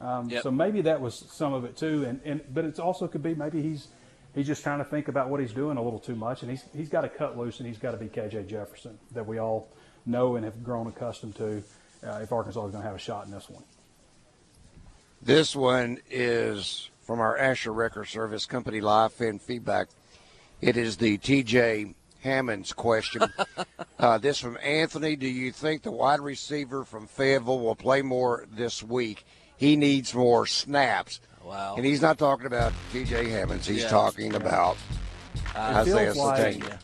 Um, 0.00 0.28
Yep. 0.28 0.42
So 0.42 0.50
maybe 0.50 0.82
that 0.82 1.00
was 1.00 1.24
some 1.30 1.52
of 1.52 1.64
it 1.64 1.76
too, 1.76 2.04
and, 2.04 2.20
and 2.24 2.40
but 2.52 2.64
it 2.64 2.78
also 2.78 3.06
could 3.06 3.22
be 3.22 3.34
maybe 3.34 3.62
he's 3.62 3.88
he's 4.34 4.46
just 4.46 4.62
trying 4.62 4.78
to 4.78 4.84
think 4.84 5.08
about 5.08 5.28
what 5.28 5.40
he's 5.40 5.52
doing 5.52 5.76
a 5.76 5.82
little 5.82 5.98
too 5.98 6.16
much, 6.16 6.42
and 6.42 6.50
he's 6.50 6.64
he's 6.74 6.88
got 6.88 7.02
to 7.02 7.08
cut 7.08 7.38
loose, 7.38 7.58
and 7.58 7.68
he's 7.68 7.78
got 7.78 7.92
to 7.92 7.96
be 7.96 8.06
KJ 8.06 8.48
Jefferson 8.48 8.98
that 9.12 9.26
we 9.26 9.38
all 9.38 9.68
know 10.06 10.36
and 10.36 10.44
have 10.44 10.62
grown 10.62 10.86
accustomed 10.86 11.36
to. 11.36 11.62
Uh, 12.06 12.18
if 12.22 12.30
Arkansas 12.32 12.66
is 12.66 12.70
going 12.70 12.82
to 12.82 12.86
have 12.86 12.96
a 12.96 12.98
shot 12.98 13.24
in 13.24 13.30
this 13.30 13.48
one. 13.48 13.64
This 15.22 15.56
one 15.56 16.00
is 16.10 16.90
from 17.00 17.18
our 17.20 17.34
Asher 17.38 17.72
Wrecker 17.72 18.04
Service 18.04 18.44
Company 18.44 18.82
live 18.82 19.14
fan 19.14 19.38
feedback. 19.38 19.88
It 20.64 20.78
is 20.78 20.96
the 20.96 21.18
TJ 21.18 21.94
Hammonds 22.22 22.72
question. 22.72 23.20
uh, 23.98 24.16
this 24.16 24.38
from 24.38 24.56
Anthony. 24.62 25.14
Do 25.14 25.26
you 25.26 25.52
think 25.52 25.82
the 25.82 25.90
wide 25.90 26.20
receiver 26.20 26.84
from 26.84 27.06
Fayetteville 27.06 27.60
will 27.60 27.76
play 27.76 28.00
more 28.00 28.46
this 28.50 28.82
week? 28.82 29.26
He 29.58 29.76
needs 29.76 30.14
more 30.14 30.46
snaps. 30.46 31.20
Wow. 31.44 31.74
And 31.76 31.84
he's 31.84 32.00
not 32.00 32.16
talking 32.16 32.46
about 32.46 32.72
TJ 32.94 33.28
Hammonds. 33.28 33.66
He's 33.66 33.82
Yeah. 33.82 33.88
talking 33.90 34.34
about 34.34 34.78
Isaiah 35.54 36.14
Sategna. 36.14 36.78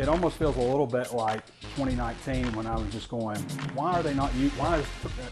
It 0.00 0.08
almost 0.08 0.38
feels 0.38 0.56
a 0.56 0.60
little 0.60 0.86
bit 0.86 1.12
like 1.12 1.44
2019 1.76 2.52
when 2.56 2.66
I 2.66 2.74
was 2.74 2.90
just 2.90 3.10
going, 3.10 3.36
why 3.74 3.92
are 3.92 4.02
they 4.02 4.14
not? 4.14 4.34
u- 4.34 4.48
Why 4.56 4.78
is 4.78 4.86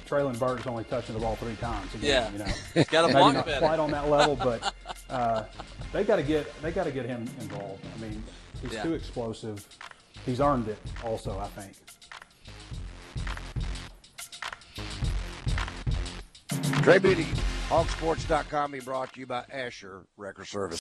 Treylon 0.07 0.39
Burks 0.39 0.67
only 0.67 0.85
touching 0.85 1.15
the 1.15 1.21
ball 1.23 1.37
three 1.37 1.55
times? 1.57 1.95
Again, 1.95 2.07
Yeah. 2.07 2.33
you 2.33 2.39
know, 2.41 2.53
He's 2.75 2.87
got 2.89 3.03
to 3.03 3.09
maybe 3.09 3.19
block 3.19 3.35
not 3.35 3.47
better. 3.47 3.61
quite 3.67 3.79
on 3.79 3.91
that 3.93 4.11
level, 4.11 4.37
but 4.45 4.75
uh, 5.09 5.45
they 5.91 6.05
got 6.05 6.17
to 6.17 6.23
get 6.23 6.61
they 6.61 6.71
got 6.71 6.85
to 6.85 6.91
get 6.91 7.07
him 7.07 7.23
involved. 7.41 7.83
I 7.97 8.01
mean, 8.03 8.23
he's 8.61 8.75
Yeah. 8.75 8.83
too 8.83 8.93
explosive. 8.93 9.67
He's 10.27 10.39
earned 10.39 10.69
it, 10.69 10.79
also. 11.03 11.39
I 11.39 11.47
think. 11.49 11.73
Trey 16.83 16.99
Biddy, 16.99 17.27
hogsports.com, 17.71 18.73
be 18.73 18.81
brought 18.81 19.15
to 19.15 19.21
you 19.21 19.27
by 19.27 19.45
Asher 19.51 20.03
Wrecker 20.19 20.45
Service. 20.45 20.77